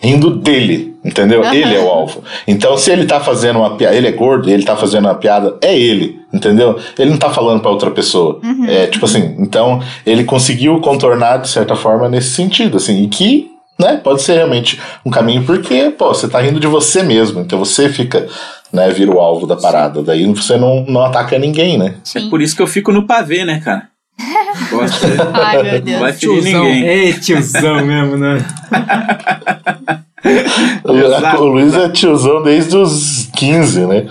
[0.00, 1.42] rindo dele, entendeu?
[1.42, 1.54] Aham.
[1.54, 2.22] Ele é o alvo.
[2.46, 5.56] Então, se ele tá fazendo uma piada, ele é gordo, ele tá fazendo uma piada,
[5.60, 6.78] é ele, entendeu?
[6.98, 8.40] Ele não tá falando pra outra pessoa.
[8.68, 13.50] É tipo assim, então ele conseguiu contornar de certa forma nesse sentido, assim, e que,
[13.78, 17.58] né, pode ser realmente um caminho porque, pô, você tá rindo de você mesmo, então
[17.58, 18.26] você fica,
[18.72, 21.96] né, vira o alvo da parada, daí você não, não ataca ninguém, né?
[21.96, 22.30] É Sim.
[22.30, 23.88] por isso que eu fico no pavê, né, cara?
[24.70, 26.00] Gosto de- Ai, meu Não Deus.
[26.00, 26.64] vai ferir Tiozão.
[26.64, 26.86] ninguém.
[26.88, 28.38] Ei, tiozão mesmo, né?
[30.24, 31.42] Exato.
[31.42, 34.04] O Luiz é tiozão desde os 15, né?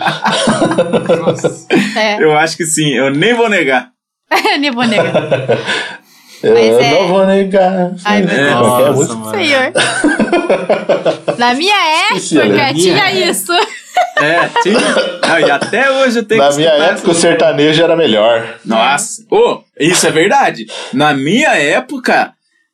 [1.20, 1.66] Nossa.
[1.98, 3.90] É, Eu acho que sim, eu nem vou negar.
[4.60, 5.14] nem vou negar.
[6.44, 7.92] Eu Mas é- não vou negar.
[8.06, 8.48] Ai, meu Deus.
[8.48, 9.32] é a Nossa.
[9.38, 9.72] Senhor.
[11.38, 11.76] Na minha
[12.12, 12.74] época letra.
[12.74, 13.52] tinha isso.
[14.22, 14.80] É, tinha.
[15.28, 18.56] Não, e até hoje eu tenho Na que minha época o sertanejo era melhor.
[18.66, 19.26] Nossa.
[19.30, 20.66] Ô, isso é verdade.
[20.94, 22.32] Na minha época,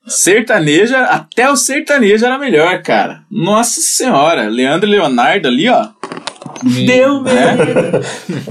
[0.08, 3.22] sertaneja, até o sertanejo era melhor, cara.
[3.32, 5.88] Nossa senhora, Leandro e Leonardo ali, ó.
[6.86, 7.58] Deu, né?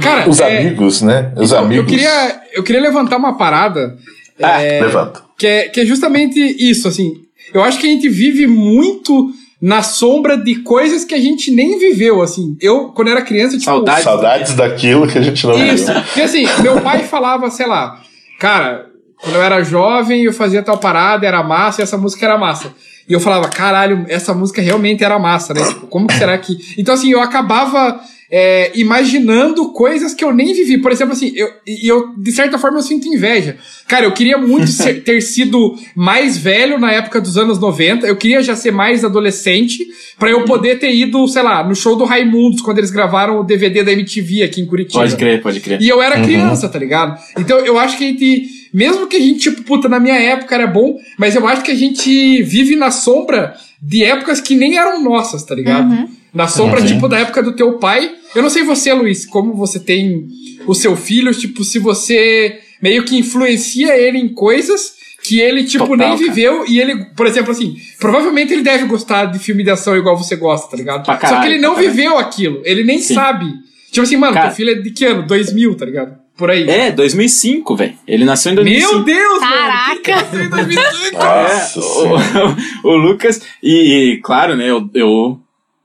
[0.02, 1.32] Cara, Os é, amigos, né?
[1.36, 1.90] Os eu amigos.
[1.90, 3.96] queria, eu queria levantar uma parada
[4.42, 5.22] Ah, levanta.
[5.38, 7.14] que é, que é justamente isso, assim.
[7.54, 9.30] Eu acho que a gente vive muito
[9.62, 12.56] na sombra de coisas que a gente nem viveu, assim.
[12.60, 13.64] Eu, quando era criança, tipo...
[13.64, 14.02] Saudade.
[14.02, 15.86] Saudades daquilo que a gente não Isso.
[15.86, 16.02] viveu.
[16.02, 18.00] Porque assim, meu pai falava, sei lá,
[18.40, 18.86] cara,
[19.22, 22.74] quando eu era jovem, eu fazia tal parada, era massa, e essa música era massa.
[23.12, 25.62] E eu falava, caralho, essa música realmente era massa, né?
[25.62, 26.56] Tipo, como que será que.
[26.78, 28.00] Então, assim, eu acabava
[28.30, 30.78] é, imaginando coisas que eu nem vivi.
[30.78, 33.58] Por exemplo, assim, eu, e eu, de certa forma, eu sinto inveja.
[33.86, 38.06] Cara, eu queria muito ser- ter sido mais velho na época dos anos 90.
[38.06, 39.84] Eu queria já ser mais adolescente
[40.18, 43.44] pra eu poder ter ido, sei lá, no show do Raimundos, quando eles gravaram o
[43.44, 45.00] DVD da MTV aqui em Curitiba.
[45.00, 45.82] Pode crer, pode crer.
[45.82, 47.20] E eu era criança, tá ligado?
[47.38, 50.54] Então eu acho que a gente, mesmo que a gente, tipo, puta, na minha época
[50.54, 54.76] era bom, mas eu acho que a gente vive na sombra de épocas que nem
[54.78, 56.08] eram nossas, tá ligado?
[56.32, 56.86] Na sombra, Uhum.
[56.86, 58.10] tipo, da época do teu pai.
[58.34, 60.26] Eu não sei você, Luiz, como você tem
[60.66, 65.86] o seu filho, tipo, se você meio que influencia ele em coisas que ele, tipo,
[65.86, 66.28] Total, nem cara.
[66.30, 70.16] viveu e ele, por exemplo, assim, provavelmente ele deve gostar de filme de ação igual
[70.16, 71.04] você gosta, tá ligado?
[71.04, 71.90] Pra Só que caralho, ele não caralho.
[71.92, 73.14] viveu aquilo, ele nem Sim.
[73.14, 73.46] sabe.
[73.92, 75.24] Tipo assim, mano, Cara- teu filho é de que ano?
[75.26, 76.16] 2000, tá ligado?
[76.42, 76.68] Por aí.
[76.68, 77.94] É, 2005, velho.
[78.04, 78.94] Ele nasceu em 2005.
[78.94, 80.24] Meu Deus, Caraca.
[80.24, 80.26] velho!
[80.26, 81.14] Nasceu em 2005?
[81.14, 82.56] Nossa É, senhora.
[82.82, 85.38] o, o Lucas, e, e, claro, né, eu, eu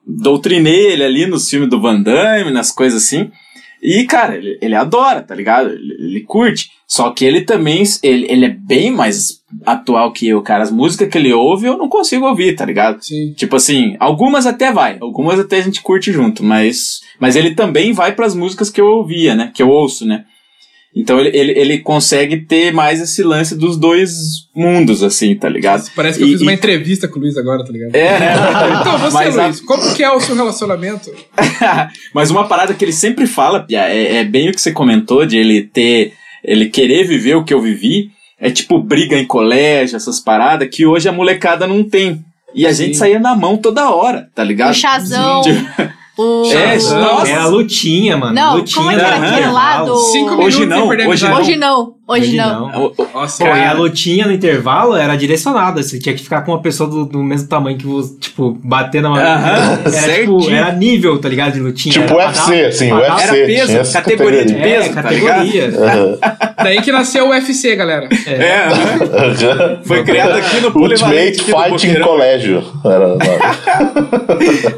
[0.03, 3.29] doutrinei ele ali nos filmes do Van Damme, nas coisas assim.
[3.83, 5.69] E, cara, ele, ele adora, tá ligado?
[5.69, 6.71] Ele, ele curte.
[6.87, 10.63] Só que ele também, ele, ele é bem mais atual que eu, cara.
[10.63, 12.99] As músicas que ele ouve, eu não consigo ouvir, tá ligado?
[13.03, 13.31] Sim.
[13.33, 17.93] Tipo assim, algumas até vai, algumas até a gente curte junto, mas, mas ele também
[17.93, 19.51] vai pras músicas que eu ouvia, né?
[19.53, 20.25] Que eu ouço, né?
[20.99, 24.11] Então ele, ele, ele consegue ter mais esse lance dos dois
[24.55, 25.89] mundos, assim, tá ligado?
[25.95, 27.93] Parece que eu E- fiz uma e- entrevista com o Luiz agora, tá ligado?
[27.95, 28.33] É, né?
[28.81, 31.13] Então, você, Mas a- Luiz, como que é o seu relacionamento?
[32.13, 35.25] Mas uma parada que ele sempre fala, Pia, é, é bem o que você comentou,
[35.25, 36.13] de ele ter.
[36.43, 38.09] ele querer viver o que eu vivi.
[38.39, 42.23] É tipo briga em colégio, essas paradas, que hoje a molecada não tem.
[42.55, 42.99] E a gente Sim.
[42.99, 44.71] saía na mão toda hora, tá ligado?
[44.71, 45.41] O chazão.
[46.17, 46.51] O...
[46.51, 47.29] É, nossa.
[47.29, 48.33] É a lutinha, mano.
[48.33, 49.95] Não, lutinha como é que era aquele lá do...
[49.97, 51.49] Cinco Hoje minutos não, sem perder hoje amizade.
[51.49, 52.67] Hoje não, hoje, não.
[52.85, 55.81] O- o- Nossa, Pô, e a lutinha no intervalo era direcionada.
[55.83, 59.01] Você tinha que ficar com uma pessoa do, do mesmo tamanho que você, tipo, bater
[59.01, 61.53] na Aham, era, tipo, era nível, tá ligado?
[61.53, 61.93] De lutinha.
[61.93, 63.21] Tipo era UFC, dar- assim, UFC.
[63.23, 64.77] Era peso, tinha essa categoria de categoria.
[64.77, 65.67] peso, É, tá categoria.
[65.67, 66.17] Aham.
[66.63, 68.09] Daí que nasceu o UFC, galera.
[68.25, 69.79] É, Aham.
[69.83, 71.99] foi criado aqui no Ultimate Fighting.
[72.01, 72.63] Colégio.
[72.85, 73.21] Era, o nome.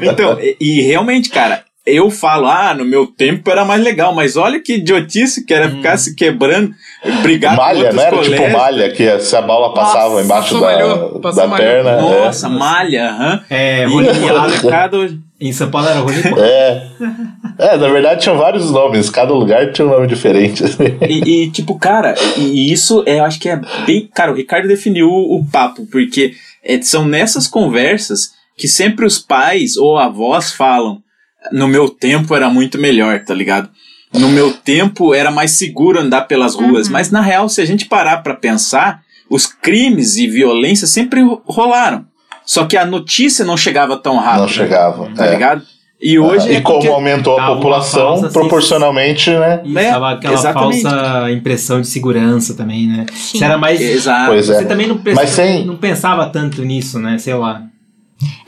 [0.02, 4.36] Então, e, e realmente, cara, eu falo, ah, no meu tempo era mais legal, mas
[4.36, 5.76] olha que idiotice que era Hum.
[5.76, 6.72] ficar se quebrando,
[7.22, 8.38] brigar com malha, outros não era colégios.
[8.40, 11.66] tipo malha, que se a bola passava Nossa, embaixo da, malhou, passou da malhou.
[11.66, 11.90] perna.
[11.90, 12.00] é.
[12.24, 13.44] Nossa, malha, aham.
[13.50, 16.00] É, E hoje- Em São Paulo era.
[16.38, 16.86] É.
[17.58, 20.62] É, na verdade tinham vários nomes, cada lugar tinha um nome diferente.
[21.08, 24.08] E, e, tipo, cara, e, isso é, eu acho que é bem.
[24.14, 26.32] Cara, o Ricardo definiu o, o papo, porque
[26.64, 30.98] é, são nessas conversas que sempre os pais ou avós falam:
[31.52, 33.68] no meu tempo era muito melhor, tá ligado?
[34.12, 36.88] No meu tempo era mais seguro andar pelas ruas.
[36.88, 41.40] Mas na real, se a gente parar pra pensar, os crimes e violência sempre ro-
[41.46, 42.04] rolaram.
[42.44, 44.40] Só que a notícia não chegava tão rápido.
[44.40, 45.08] Não chegava.
[45.14, 45.30] Tá é.
[45.30, 45.62] ligado?
[46.02, 46.48] E hoje.
[46.50, 49.60] e é como aumentou a população, falsa sensa- proporcionalmente, né?
[49.64, 49.90] E Né?
[49.90, 50.82] tava aquela Exatamente.
[50.82, 53.06] falsa impressão de segurança também, né?
[53.14, 53.38] Sim.
[53.38, 53.80] Você era mais.
[53.80, 54.30] Exato.
[54.30, 54.54] Pois é.
[54.58, 57.18] Você também não, sem- não pensava tanto nisso, né?
[57.18, 57.62] Sei lá.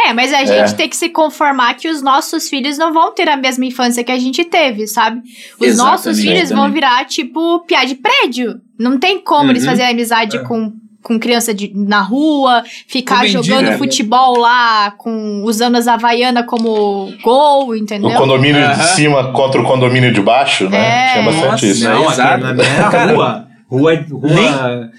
[0.05, 0.47] É, mas a É.
[0.47, 4.03] gente tem que se conformar que os nossos filhos não vão ter a mesma infância
[4.05, 5.21] que a gente teve, sabe?
[5.59, 8.61] Os Exatamente, nossos filhos vão virar, tipo, piá de prédio.
[8.79, 9.71] Não tem como eles Uhum.
[9.71, 13.79] fazerem amizade com, com criança de, na rua, ficar mendigo, jogando né?
[13.79, 18.11] futebol lá, com usando as Havaianas como gol, entendeu?
[18.11, 18.75] O condomínio Aham.
[18.75, 20.79] de cima contra o condomínio de baixo, né?
[21.09, 21.13] É.
[21.13, 21.85] Tinha bastante isso.
[21.89, 22.33] Não, exato.
[22.35, 23.47] aqui na minha Cara, rua.
[23.71, 24.91] Rua, rua,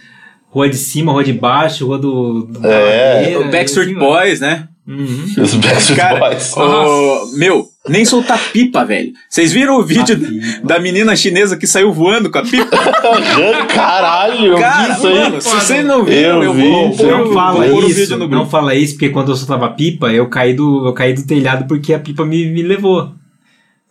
[0.54, 2.44] rua de cima, rua de baixo, rua do.
[2.44, 3.16] do É.
[3.20, 4.68] Madeira, O Backstreet assim, Boys, né?
[4.88, 5.26] Uhum.
[5.42, 6.54] Os Backstreet Cara, Boys.
[6.58, 9.14] o- meu, nem soltar pipa, velho.
[9.30, 10.66] Vocês viram o vídeo pipa.
[10.68, 12.78] da menina chinesa que saiu voando com a pipa?
[13.74, 15.20] Caralho, eu vi Cara, isso aí.
[15.20, 17.88] mano, se vocês não viram, Eu eu, vi, vou pôr, Não fala vou pôr o
[17.88, 20.94] isso, vídeo no não fala isso, porque quando eu soltava pipa, eu caí do, eu
[20.94, 23.12] caí do telhado porque a pipa me, me levou.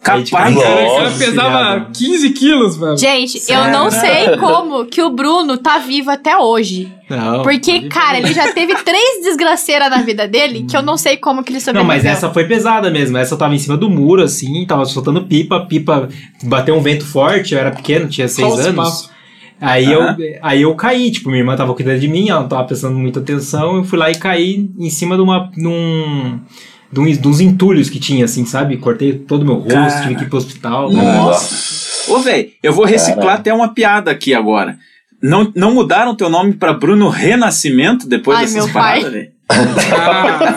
[0.02, 1.92] Capaz, Cara, o Nossa, cara pesava telhado.
[1.96, 2.98] 15 quilos, mano.
[2.98, 6.92] Gente, eu não sei como que o Bruno tá vivo até hoje.
[7.08, 11.16] Não, Porque, cara, ele já teve três desgraceiras na vida dele que eu não sei
[11.16, 11.86] como que ele Não, sobreviveu.
[11.86, 13.16] mas essa foi pesada mesmo.
[13.16, 16.08] Essa eu tava em cima do muro, assim, tava soltando pipa, pipa
[16.42, 19.10] bateu um vento forte, eu era pequeno, tinha seis Só os anos.
[19.60, 20.02] Aí, eu,
[20.42, 23.20] aí eu caí, tipo, minha irmã tava cuidando de mim, ela não tava prestando muita
[23.20, 25.48] atenção, eu fui lá e caí em cima de uma.
[25.56, 26.40] Num,
[26.92, 28.76] de, uns, de uns entulhos que tinha, assim, sabe?
[28.76, 30.02] Cortei todo o meu rosto, Cara.
[30.02, 30.92] tive que ir pro hospital.
[30.92, 32.12] Nossa.
[32.12, 33.40] Ô, velho, eu vou reciclar Caralho.
[33.40, 34.76] até uma piada aqui agora.
[35.22, 39.00] Não, não mudaram teu nome pra Bruno Renascimento depois Ai, dessas meu pai.
[39.00, 39.32] paradas, velho?
[39.94, 40.54] Ah,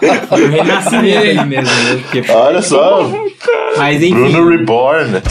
[0.00, 0.50] Senhor!
[0.50, 1.96] Renascimento aí mesmo, né?
[2.02, 3.08] Porque- Olha só,
[3.76, 4.14] Mas enfim.
[4.14, 5.22] Bruno Reborn.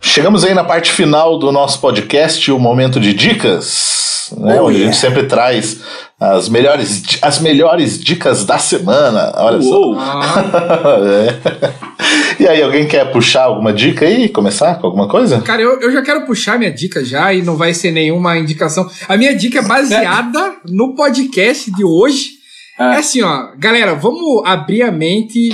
[0.00, 4.60] Chegamos aí na parte final do nosso podcast, o momento de dicas, né?
[4.60, 4.92] Oh, onde a yeah.
[4.92, 5.80] gente sempre traz
[6.22, 9.32] as melhores, as melhores dicas da semana.
[9.36, 9.94] Olha Uou.
[9.96, 10.02] só.
[11.02, 12.42] É.
[12.42, 14.28] E aí, alguém quer puxar alguma dica aí?
[14.28, 15.40] Começar com alguma coisa?
[15.40, 18.88] Cara, eu, eu já quero puxar minha dica já e não vai ser nenhuma indicação.
[19.08, 22.30] A minha dica é baseada no podcast de hoje.
[22.78, 22.94] Ah.
[22.94, 25.50] É assim, ó, galera, vamos abrir a mente,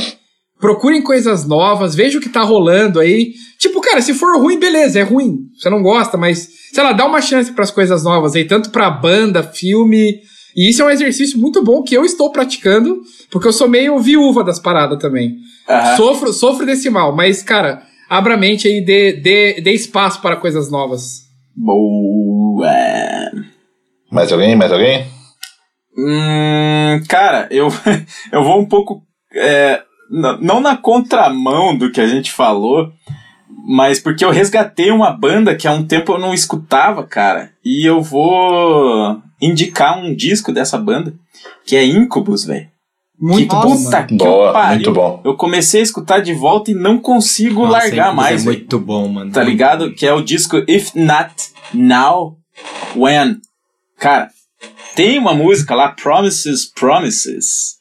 [0.60, 3.32] procurem coisas novas, vejam o que tá rolando aí.
[3.58, 5.38] Tipo, cara, se for ruim, beleza, é ruim.
[5.58, 8.90] Você não gosta, mas, sei lá, dá uma chance pras coisas novas aí, tanto pra
[8.90, 10.20] banda, filme.
[10.58, 13.00] E isso é um exercício muito bom que eu estou praticando,
[13.30, 15.36] porque eu sou meio viúva das paradas também.
[15.68, 15.96] Aham.
[15.96, 20.34] Sofro, sofro desse mal, mas, cara, abra a mente aí, dê, dê, dê espaço para
[20.34, 21.28] coisas novas.
[21.54, 22.66] Boa.
[24.10, 24.56] Mais alguém?
[24.56, 25.06] Mais alguém?
[25.96, 27.68] Hum, cara, eu,
[28.32, 29.04] eu vou um pouco.
[29.32, 29.80] é,
[30.10, 32.90] não na contramão do que a gente falou,
[33.66, 37.50] mas porque eu resgatei uma banda que há um tempo eu não escutava, cara.
[37.64, 41.14] E eu vou indicar um disco dessa banda,
[41.66, 42.68] que é Incubus, velho.
[43.20, 44.74] Muito que bom, puta que Boa, pariu.
[44.76, 45.20] muito bom.
[45.24, 48.42] Eu comecei a escutar de volta e não consigo Nossa, largar Incubus mais.
[48.42, 48.58] É velho.
[48.58, 49.32] muito bom, mano.
[49.32, 49.92] Tá ligado?
[49.92, 51.34] Que é o disco If Not
[51.74, 52.36] Now,
[52.94, 53.40] When.
[53.98, 54.30] Cara,
[54.94, 57.77] tem uma música lá, Promises, Promises,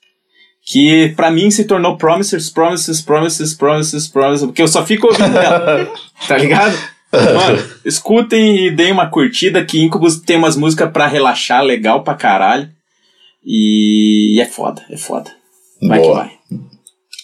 [0.69, 5.37] que pra mim se tornou Promises, Promises, Promises, Promises, Promises, porque eu só fico ouvindo
[5.37, 5.89] ela.
[6.27, 6.77] tá ligado?
[7.09, 12.15] Mano, escutem e deem uma curtida que Incubus tem umas músicas pra relaxar legal pra
[12.15, 12.69] caralho.
[13.45, 15.31] E é foda, é foda.
[15.81, 16.25] Vai Boa.
[16.25, 16.59] que vai.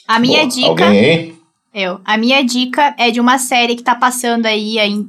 [0.08, 0.50] A minha Boa.
[0.50, 0.70] dica.
[0.70, 1.36] Alguém aí?
[1.74, 2.00] Eu.
[2.06, 5.06] A minha dica é de uma série que tá passando aí, aí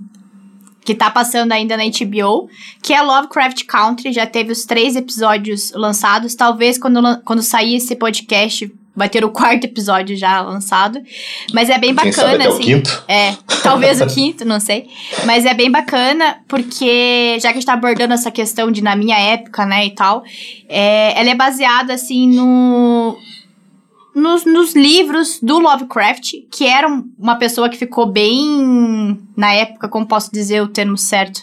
[0.85, 2.49] que tá passando ainda na HBO,
[2.83, 4.13] que é Lovecraft Country.
[4.13, 6.35] Já teve os três episódios lançados.
[6.35, 11.01] Talvez quando, quando sair esse podcast vai ter o quarto episódio já lançado.
[11.53, 12.63] Mas é bem Quem bacana, sabe até o assim.
[12.63, 13.05] quinto?
[13.09, 14.87] É, talvez o quinto, não sei.
[15.25, 18.95] Mas é bem bacana, porque já que a gente tá abordando essa questão de na
[18.95, 20.23] minha época, né, e tal,
[20.69, 23.17] é, ela é baseada, assim, no.
[24.15, 29.89] Nos, nos livros do Lovecraft, que era um- uma pessoa que ficou bem, na época,
[29.89, 31.43] como posso dizer o termo certo,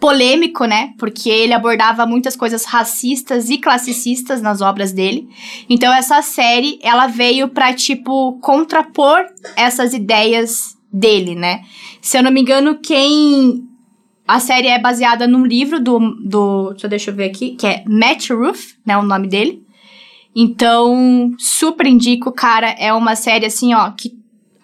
[0.00, 0.94] polêmico, né?
[0.98, 5.28] Porque ele abordava muitas coisas racistas e classicistas nas obras dele.
[5.68, 9.18] Então essa série, ela veio pra, tipo, contrapor
[9.54, 11.60] essas ideias dele, né?
[12.00, 13.62] Se eu não me engano, quem...
[14.28, 15.98] A série é baseada num livro do...
[16.24, 18.96] do deixa eu ver aqui, que é Matt Ruff, né?
[18.96, 19.65] O nome dele.
[20.36, 22.74] Então, super indico, cara.
[22.78, 24.12] É uma série, assim, ó, que...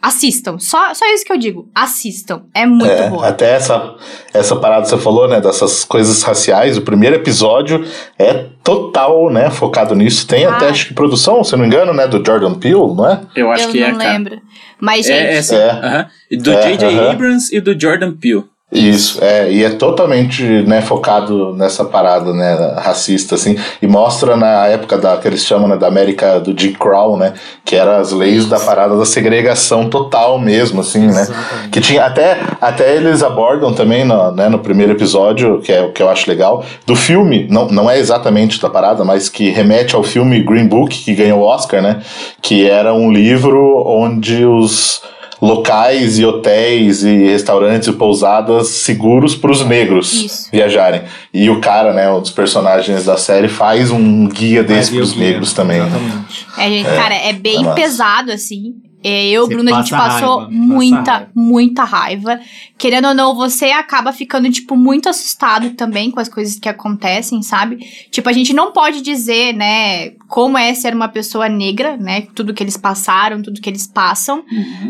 [0.05, 0.59] Assistam.
[0.59, 1.71] Só, só isso que eu digo.
[1.73, 2.43] Assistam.
[2.53, 3.29] É muito É, boa.
[3.29, 3.95] até essa,
[4.35, 7.85] essa parada que você falou, né, dessas coisas raciais, o primeiro episódio
[8.19, 10.27] é total, né, focado nisso.
[10.27, 10.57] Tem Ah.
[10.57, 13.21] até, acho que produção, se eu não me engano, né, do Jordan Peele, não é?
[13.37, 14.13] Eu acho eu que não é, cara.
[14.13, 14.41] lembro.
[14.81, 15.13] Mas, gente...
[15.17, 15.61] É, é.
[15.63, 15.71] É.
[15.71, 16.07] Aham.
[16.29, 16.87] E Do É, J.J.
[16.99, 17.11] aham.
[17.13, 18.43] Abrams e do Jordan Peele.
[18.73, 24.67] Isso, é, e é totalmente, né, focado nessa parada, né, racista, assim, e mostra na
[24.67, 27.35] época da, que eles chamam, né, da América do Jim Crow, né,
[27.67, 31.69] que eram as leis da parada da segregação total mesmo, assim, né, Exatamente.
[31.71, 35.93] que tinha, até, até eles abordam também, no, né, no primeiro episódio, que é o
[35.93, 39.95] que eu acho legal, do filme, não, não é exatamente da parada, mas que remete
[39.95, 42.01] ao filme Green Book, que ganhou o Oscar, né,
[42.41, 45.03] que era um livro onde os
[45.43, 50.49] locais e hotéis e restaurantes e pousadas seguros para os negros Isso.
[50.53, 51.03] viajarem.
[51.35, 55.17] E o cara, né, um dos personagens da série, faz um guia desse para os
[55.17, 55.81] negros também.
[55.81, 55.87] né?
[55.89, 56.47] Exatamente.
[56.57, 58.75] É, gente, cara, é bem é pesado, assim.
[59.05, 61.31] É, eu, Você Bruna, a gente passou raiva, muita, raiva.
[61.35, 62.41] muita raiva.
[62.79, 67.43] Querendo ou não, você acaba ficando, tipo, muito assustado também com as coisas que acontecem,
[67.43, 67.77] sabe?
[68.11, 72.23] Tipo, a gente não pode dizer, né, como é ser uma pessoa negra, né?
[72.35, 74.45] Tudo que eles passaram, tudo que eles passam.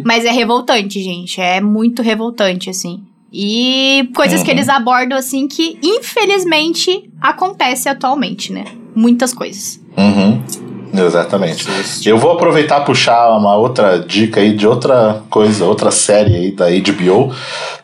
[0.05, 1.41] Mas é revoltante, gente.
[1.41, 3.03] É muito revoltante, assim.
[3.33, 4.57] E coisas que Uhum.
[4.57, 8.65] eles abordam, assim, que infelizmente acontece atualmente, né?
[8.95, 9.81] Muitas coisas.
[9.97, 10.72] Uhum.
[10.95, 11.67] Exatamente.
[12.09, 16.51] Eu vou aproveitar e puxar uma outra dica aí de outra coisa, outra série aí
[16.53, 17.33] da HBO.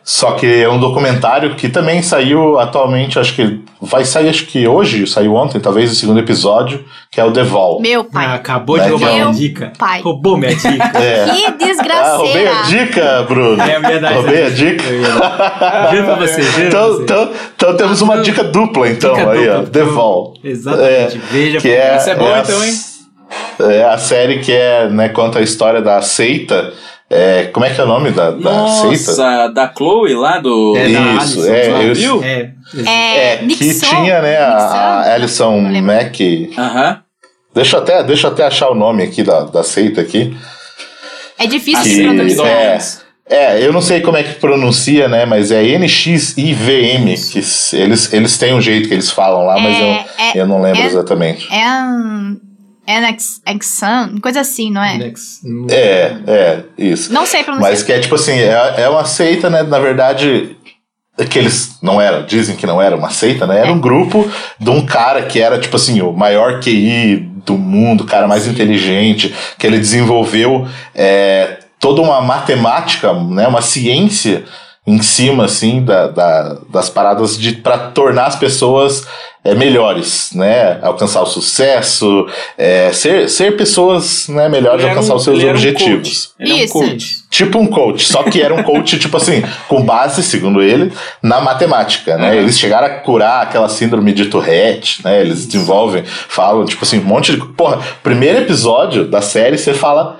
[0.03, 4.67] Só que é um documentário que também saiu atualmente, acho que vai sair, acho que
[4.67, 7.79] hoje, saiu ontem, talvez o segundo episódio, que é o The Vol.
[7.79, 8.25] Meu Ah, pai.
[8.35, 9.73] acabou de Meu roubar minha dica.
[9.77, 10.01] pai.
[10.01, 10.69] Roubou minha dica.
[10.99, 11.25] É.
[11.25, 12.51] Que Ah, roubei desgraceira.
[12.51, 13.61] a dica, Bruno.
[13.61, 14.13] É verdade.
[14.15, 14.83] Roubei a dica.
[15.91, 17.03] Juro pra você, juro pra Então, você.
[17.03, 19.57] então, então temos uma dica dupla, então, Dica aí, ó.
[19.57, 19.93] dupla, The então.
[19.93, 20.33] Vol.
[20.43, 20.91] Exatamente.
[21.17, 22.73] É, Veja que é, Essa é boa, a- então, hein?
[23.59, 26.71] É a série que é, né, conta a história da seita.
[27.09, 29.11] É, como é que é o nome da, da seita?
[29.11, 30.75] Nossa, da Chloe lá do.
[30.77, 32.23] É, da Isso, Alison, é, lá, eu- viu?
[32.23, 32.51] É,
[32.85, 35.13] É, É, que tinha, né, a, a?
[35.15, 35.59] Alison.
[35.81, 36.51] Mack.
[36.57, 36.99] Aham.
[37.53, 40.37] Deixa eu até, deixa eu até achar o nome aqui da, da seita aqui.
[41.37, 42.47] É difícil de Que- pronunciar.
[42.47, 42.79] é.
[43.31, 45.25] É, eu não sei como é que pronuncia, né?
[45.25, 47.39] Mas é NXIVM, que
[47.75, 50.61] eles, eles têm um jeito que eles falam lá, mas É, eu, é- eu não
[50.61, 51.47] lembro é- exatamente.
[51.51, 52.37] É um.
[52.89, 54.97] Enex, Exan, coisa assim, não é?
[55.69, 57.13] É, é, isso.
[57.13, 57.71] Não sei pronunciar.
[57.71, 59.61] Mas que é tipo assim, é, é uma seita, né?
[59.61, 60.57] Na verdade,
[61.29, 63.59] que eles não eram, dizem que não era uma seita, né?
[63.59, 64.27] Era um grupo
[64.59, 68.47] de um cara que era, tipo assim, o maior QI do mundo, o cara mais
[68.47, 73.47] inteligente, que ele desenvolveu é, toda uma matemática, né?
[73.47, 74.45] Uma ciência
[74.91, 79.05] em cima, assim, da, da- das paradas de para tornar as pessoas
[79.43, 80.79] é, melhores, né?
[80.81, 82.27] Alcançar o sucesso,
[82.57, 86.25] é, ser, ser pessoas né, melhores, Ele alcançar um- os seus ele era um objetivos.
[86.25, 86.29] coach.
[86.39, 86.73] Ele é um Isso.
[86.73, 87.15] coach.
[87.29, 90.91] Tipo um coach, só que era um coach, tipo assim, com base, segundo ele,
[91.23, 92.31] na matemática, né?
[92.31, 92.35] Uhum.
[92.39, 95.21] Eles chegaram a curar aquela síndrome de Tourette, né?
[95.21, 97.37] Eles desenvolvem, falam, tipo assim, um monte de.
[97.37, 100.19] Porra, primeiro episódio da série você fala.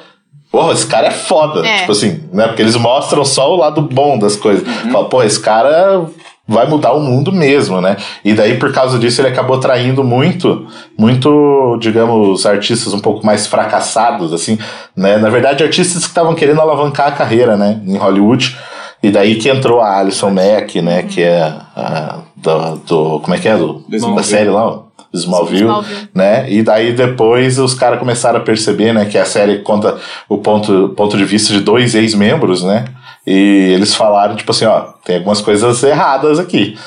[0.51, 1.65] Porra, esse cara é foda.
[1.67, 1.79] É.
[1.79, 2.47] Tipo assim, né?
[2.47, 4.67] Porque eles mostram só o lado bom das coisas.
[4.67, 4.91] Uhum.
[4.91, 6.05] Fala, porra, esse cara
[6.47, 7.95] vai mudar o mundo mesmo, né?
[8.25, 10.65] E daí, por causa disso, ele acabou atraindo muito,
[10.97, 14.57] muito, digamos, artistas um pouco mais fracassados, assim,
[14.95, 15.17] né?
[15.17, 17.79] Na verdade, artistas que estavam querendo alavancar a carreira, né?
[17.85, 18.57] Em Hollywood.
[19.03, 21.03] E daí que entrou a Alison Mack, né?
[21.03, 23.55] Que é a, do, do- Como é que é?
[23.55, 23.83] Do,
[24.15, 24.79] da série lá, ó,
[25.13, 26.09] Smallville, Smallville.
[26.13, 26.51] né?
[26.51, 29.05] E daí depois os caras começaram a perceber, né?
[29.05, 29.97] Que a série conta
[30.27, 32.85] o ponto, ponto de vista de dois ex-membros, né?
[33.25, 36.77] E eles falaram, tipo assim, ó, tem algumas coisas erradas aqui.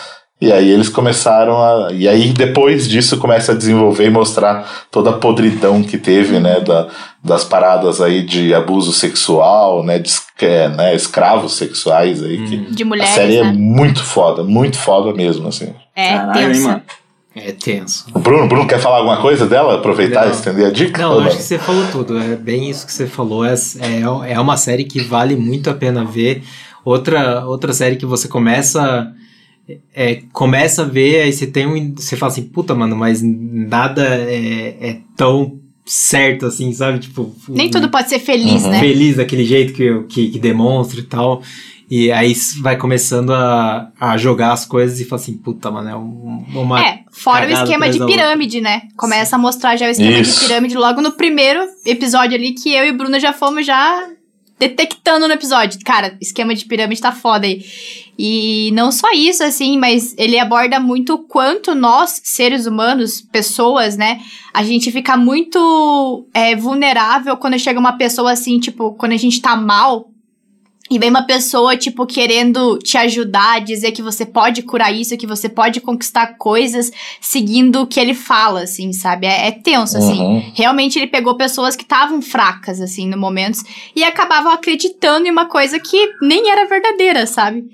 [0.41, 1.93] E aí eles começaram a.
[1.93, 6.59] E aí depois disso começa a desenvolver e mostrar toda a podridão que teve, né?
[6.59, 6.89] Da,
[7.23, 10.01] das paradas aí de abuso sexual, né?
[10.01, 10.11] De
[10.41, 12.45] é, né, escravos sexuais aí.
[12.45, 13.53] Que De a mulheres, série é né?
[13.53, 15.73] muito foda, muito foda mesmo, assim.
[15.95, 16.83] É, Caralho, hein, mano.
[17.35, 18.07] É tenso.
[18.15, 19.77] O Bruno, Bruno quer falar alguma coisa dela?
[19.77, 21.01] Aproveitar e estender a dica?
[21.01, 22.19] Não, acho que você falou tudo.
[22.19, 23.45] É bem isso que você falou.
[23.45, 26.43] É, é, é uma série que vale muito a pena ver.
[26.85, 29.11] Outra, outra série que você começa.
[29.95, 31.95] É, começa a ver, aí você tem um.
[31.97, 36.99] Você fala assim, puta, mano, mas nada é, é tão certo assim, sabe?
[36.99, 37.35] Tipo.
[37.49, 38.71] Nem tudo pode ser feliz, Uhum.
[38.73, 38.81] né?
[38.81, 41.41] feliz daquele jeito que, que, que demonstra e tal.
[41.95, 45.95] E aí vai começando a, a jogar as coisas e fala assim, puta, mano, é
[45.95, 46.83] um- uma.
[46.83, 48.85] É, fora o esquema de pirâmide, né?
[48.97, 50.41] Começa a mostrar já o esquema Isso.
[50.41, 54.09] de pirâmide logo no primeiro episódio ali, que eu e Bruna já fomos já
[54.59, 55.79] detectando no episódio.
[55.85, 57.63] Cara, esquema de pirâmide tá foda aí.
[58.19, 63.99] E não só isso, assim, mas ele aborda muito o quanto nós, seres humanos, pessoas,
[63.99, 64.19] né?
[64.55, 69.43] A gente fica muito é, vulnerável quando chega uma pessoa assim, tipo, quando a gente
[69.43, 70.09] tá mal,
[70.91, 75.27] e vem uma pessoa, tipo, querendo te ajudar, dizer que você pode curar isso, que
[75.27, 79.27] você pode conquistar coisas seguindo o que ele fala, assim, sabe?
[79.27, 80.21] É, é tenso, assim.
[80.21, 80.53] Uhum.
[80.55, 83.63] Realmente ele pegou pessoas que estavam fracas, assim, no momento,
[83.97, 87.65] e acabavam acreditando em uma coisa que nem era verdadeira, sabe?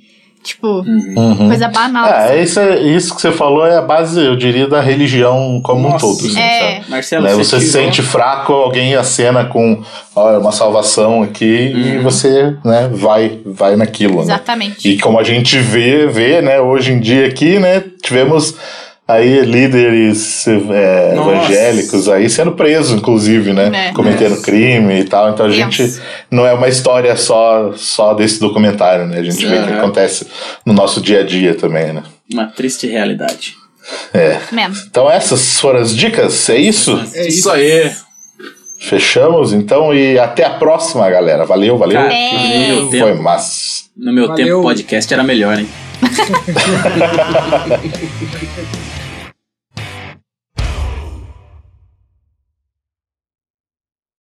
[0.48, 1.46] Tipo, Uhum.
[1.48, 2.06] coisa banal.
[2.08, 2.42] É, assim.
[2.42, 6.06] isso, é- isso que você falou é a base, eu diria, da religião como Nossa,
[6.06, 6.26] um todo.
[6.26, 6.76] Assim, É.
[6.76, 6.90] sabe?
[6.90, 9.82] Marcelo, Né, você se sente fraco, alguém acena com
[10.16, 11.44] olha, uma salvação aqui
[11.74, 12.02] e Uhum.
[12.02, 14.16] você né, vai, vai naquilo.
[14.16, 14.22] Né?
[14.22, 14.88] Exatamente.
[14.88, 18.54] E como a gente vê, vê né, hoje em dia aqui, né, tivemos
[19.08, 21.30] aí líderes é, Nossa.
[21.30, 23.92] evangélicos aí sendo presos, inclusive, né, É.
[23.94, 24.42] cometendo Nossa.
[24.42, 25.30] crime e tal.
[25.30, 25.98] Então a gente
[26.30, 29.18] não é uma história só só desse documentário, né?
[29.18, 30.26] A gente vê o que acontece
[30.66, 32.02] no nosso dia a dia também, né?
[32.32, 33.54] Uma triste realidade.
[34.12, 34.38] É.
[34.52, 34.76] Mesmo.
[34.90, 37.02] Então essas foram as dicas, é isso?
[37.14, 37.90] É isso aí.
[38.80, 41.44] Fechamos então e até a próxima, galera.
[41.46, 41.98] Valeu, valeu.
[42.00, 42.76] Cara, É.
[43.00, 43.84] Foi massa.
[43.96, 44.44] no meu Valeu.
[44.46, 45.66] tempo podcast era melhor, hein?
[46.00, 47.80] Hahaha.